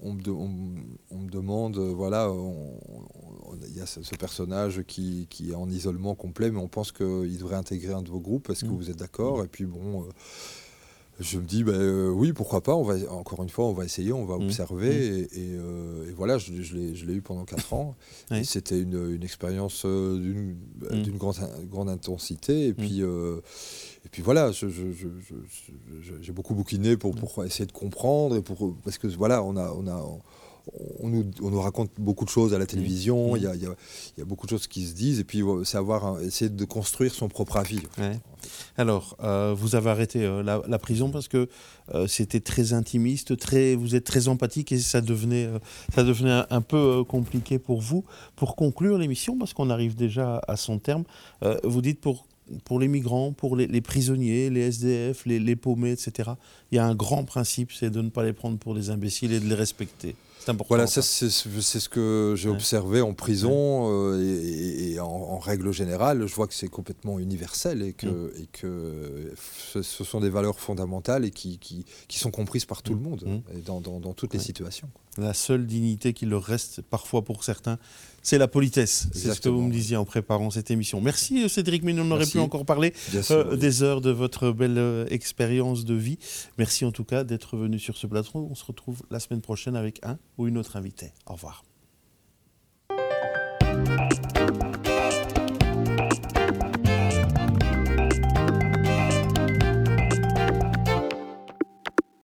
on 0.02 0.12
me- 0.12 0.80
on 1.12 1.18
me 1.18 1.30
demande, 1.30 1.78
voilà, 1.78 2.30
il 3.68 3.76
y 3.76 3.80
a 3.80 3.86
ce, 3.86 3.99
ce 4.02 4.14
personnage 4.14 4.82
qui, 4.86 5.26
qui 5.30 5.50
est 5.50 5.54
en 5.54 5.68
isolement 5.70 6.14
complet, 6.14 6.50
mais 6.50 6.60
on 6.60 6.68
pense 6.68 6.92
qu'il 6.92 7.36
devrait 7.38 7.56
intégrer 7.56 7.92
un 7.92 8.02
de 8.02 8.10
vos 8.10 8.20
groupes. 8.20 8.50
Est-ce 8.50 8.64
que 8.64 8.70
Mm. 8.70 8.76
vous 8.76 8.90
êtes 8.90 8.98
d'accord? 8.98 9.44
Et 9.44 9.48
puis, 9.48 9.64
bon, 9.64 10.02
euh, 10.02 10.06
je 11.22 11.38
me 11.38 11.44
dis, 11.44 11.64
ben, 11.64 11.74
euh, 11.74 12.08
oui, 12.08 12.32
pourquoi 12.32 12.62
pas, 12.62 12.74
on 12.74 12.82
va, 12.82 12.94
encore 13.12 13.42
une 13.42 13.50
fois, 13.50 13.66
on 13.66 13.74
va 13.74 13.84
essayer, 13.84 14.10
on 14.12 14.24
va 14.24 14.38
Mm. 14.38 14.42
observer. 14.42 15.06
Et, 15.06 15.20
et, 15.20 15.28
euh, 15.58 16.08
et 16.08 16.12
voilà, 16.12 16.38
je, 16.38 16.62
je 16.62 16.74
l'ai 16.76 17.14
eu 17.14 17.20
pendant 17.20 17.44
4 17.44 17.74
ans. 17.74 17.94
Ouais. 18.30 18.42
C'était 18.44 18.80
une, 18.80 19.12
une 19.16 19.22
expérience 19.22 19.82
euh, 19.84 20.18
d'une 20.18 20.56
Mm. 21.14 21.18
grande, 21.18 21.36
grande 21.70 21.88
intensité. 21.90 22.68
Et 22.68 22.74
puis, 22.74 23.00
et 23.02 24.08
puis 24.10 24.22
voilà, 24.22 24.50
j'ai 24.52 26.32
beaucoup 26.32 26.54
bouquiné 26.54 26.96
pour, 26.96 27.14
pour 27.14 27.44
essayer 27.44 27.66
de 27.66 27.72
comprendre 27.72 28.36
et 28.36 28.42
pour 28.42 28.74
parce 28.82 28.96
que 28.98 29.06
voilà, 29.08 29.42
on 29.42 29.56
a 29.56 29.72
on 29.72 29.86
a 29.86 30.02
on 31.00 31.08
nous, 31.08 31.24
on 31.42 31.50
nous 31.50 31.60
raconte 31.60 31.90
beaucoup 31.98 32.24
de 32.24 32.30
choses 32.30 32.54
à 32.54 32.58
la 32.58 32.66
télévision, 32.66 33.32
Mmh. 33.34 33.36
il 33.38 33.42
y, 33.42 33.46
a, 33.46 33.54
y 33.56 33.66
y 34.20 34.24
beaucoup 34.24 34.46
de 34.46 34.50
choses 34.50 34.66
qui 34.66 34.86
se 34.86 34.94
disent, 34.94 35.18
et 35.20 35.24
puis 35.24 35.42
euh, 35.42 35.64
c'est 35.64 35.78
avoir 35.78 36.06
un- 36.06 36.20
essayer 36.20 36.48
de 36.50 36.64
construire 36.64 37.12
son 37.14 37.28
propre 37.28 37.56
avis. 37.56 37.80
Ouais. 37.98 38.18
Alors, 38.76 39.16
euh, 39.22 39.54
vous 39.56 39.74
avez 39.74 39.90
arrêté 39.90 40.24
euh, 40.24 40.42
la, 40.42 40.62
la 40.66 40.78
prison 40.78 41.10
parce 41.10 41.28
que 41.28 41.48
euh, 41.94 42.06
c'était 42.06 42.40
très 42.40 42.72
intimiste, 42.72 43.36
très, 43.36 43.74
vous 43.74 43.94
êtes 43.94 44.04
très 44.04 44.28
empathique 44.28 44.72
et 44.72 44.78
ça 44.78 45.00
devenait, 45.00 45.46
euh, 45.46 45.58
ça 45.94 46.04
devenait 46.04 46.30
un, 46.32 46.46
un 46.50 46.60
peu 46.62 46.76
euh, 47.00 47.04
compliqué 47.04 47.58
pour 47.58 47.80
vous. 47.80 48.04
Pour 48.36 48.56
conclure 48.56 48.96
l'émission, 48.98 49.36
parce 49.38 49.52
qu'on 49.52 49.70
arrive 49.70 49.94
déjà 49.96 50.40
à 50.48 50.56
son 50.56 50.78
terme, 50.78 51.04
euh, 51.42 51.58
vous 51.64 51.82
dites 51.82 52.00
pour, 52.00 52.26
pour 52.64 52.80
les 52.80 52.88
migrants, 52.88 53.32
pour 53.32 53.56
les, 53.56 53.66
les 53.66 53.80
prisonniers, 53.80 54.48
les 54.50 54.60
SDF, 54.62 55.26
les, 55.26 55.38
les 55.38 55.56
paumés, 55.56 55.92
etc., 55.92 56.30
il 56.72 56.76
y 56.76 56.78
a 56.78 56.86
un 56.86 56.94
grand 56.94 57.24
principe, 57.24 57.70
c'est 57.72 57.90
de 57.90 58.00
ne 58.02 58.08
pas 58.08 58.24
les 58.24 58.32
prendre 58.32 58.58
pour 58.58 58.74
des 58.74 58.90
imbéciles 58.90 59.32
et 59.32 59.40
de 59.40 59.46
les 59.48 59.54
respecter. 59.54 60.16
C'est 60.42 60.50
important. 60.50 60.68
Voilà, 60.74 60.86
ça. 60.86 61.02
c'est 61.02 61.28
ce 61.30 61.88
que 61.88 62.34
j'ai 62.36 62.48
Ouais. 62.48 62.54
observé 62.54 63.00
en 63.02 63.12
prison 63.12 63.88
euh, 63.90 64.18
et, 64.42 64.98
en, 64.98 65.06
en 65.06 65.38
règle 65.38 65.70
générale, 65.72 66.26
je 66.26 66.34
vois 66.34 66.46
que 66.46 66.54
c'est 66.54 66.68
complètement 66.68 67.18
universel 67.18 67.82
et 67.82 67.92
que, 67.92 68.06
Mm. 68.06 68.30
et 68.42 68.46
que 68.50 69.32
ce, 69.72 69.82
ce 69.82 70.02
sont 70.02 70.20
des 70.20 70.30
valeurs 70.30 70.58
fondamentales 70.58 71.24
et 71.26 71.30
qui, 71.30 71.58
qui, 71.58 71.84
qui 72.08 72.18
sont 72.18 72.30
comprises 72.30 72.64
par 72.64 72.82
tout 72.82 72.94
le 72.94 73.00
monde 73.00 73.22
Mm. 73.26 73.58
et 73.58 73.60
dans, 73.60 73.80
dans- 73.80 74.00
dans 74.00 74.14
toutes 74.14 74.32
les 74.34 74.40
situations. 74.40 74.88
La 75.20 75.34
seule 75.34 75.66
dignité 75.66 76.12
qui 76.12 76.24
leur 76.24 76.42
reste 76.42 76.80
parfois 76.80 77.22
pour 77.22 77.44
certains, 77.44 77.78
c'est 78.22 78.38
la 78.38 78.48
politesse. 78.48 79.08
C'est 79.12 79.34
ce 79.34 79.40
que 79.40 79.48
vous 79.48 79.62
me 79.62 79.72
disiez 79.72 79.96
en 79.96 80.04
préparant 80.04 80.50
cette 80.50 80.70
émission. 80.70 81.00
Merci 81.00 81.44
euh, 81.44 81.48
Cédric, 81.48 81.82
mais 81.82 81.98
on 81.98 82.10
aurait 82.10 82.26
pu 82.26 82.38
encore 82.38 82.64
parler 82.64 82.92
sûr, 82.96 83.22
euh, 83.30 83.44
oui. 83.52 83.58
des 83.58 83.82
heures 83.82 84.00
de 84.00 84.10
votre 84.10 84.50
belle 84.50 84.78
euh, 84.78 85.06
expérience 85.10 85.84
de 85.84 85.94
vie. 85.94 86.18
Merci 86.58 86.84
en 86.84 86.92
tout 86.92 87.04
cas 87.04 87.24
d'être 87.24 87.56
venu 87.56 87.78
sur 87.78 87.96
ce 87.96 88.06
plateau. 88.06 88.48
On 88.50 88.54
se 88.54 88.64
retrouve 88.64 89.02
la 89.10 89.20
semaine 89.20 89.42
prochaine 89.42 89.76
avec 89.76 90.00
un 90.02 90.18
ou 90.38 90.48
une 90.48 90.58
autre 90.58 90.76
invitée. 90.76 91.12
Au 91.26 91.34
revoir. 91.34 91.62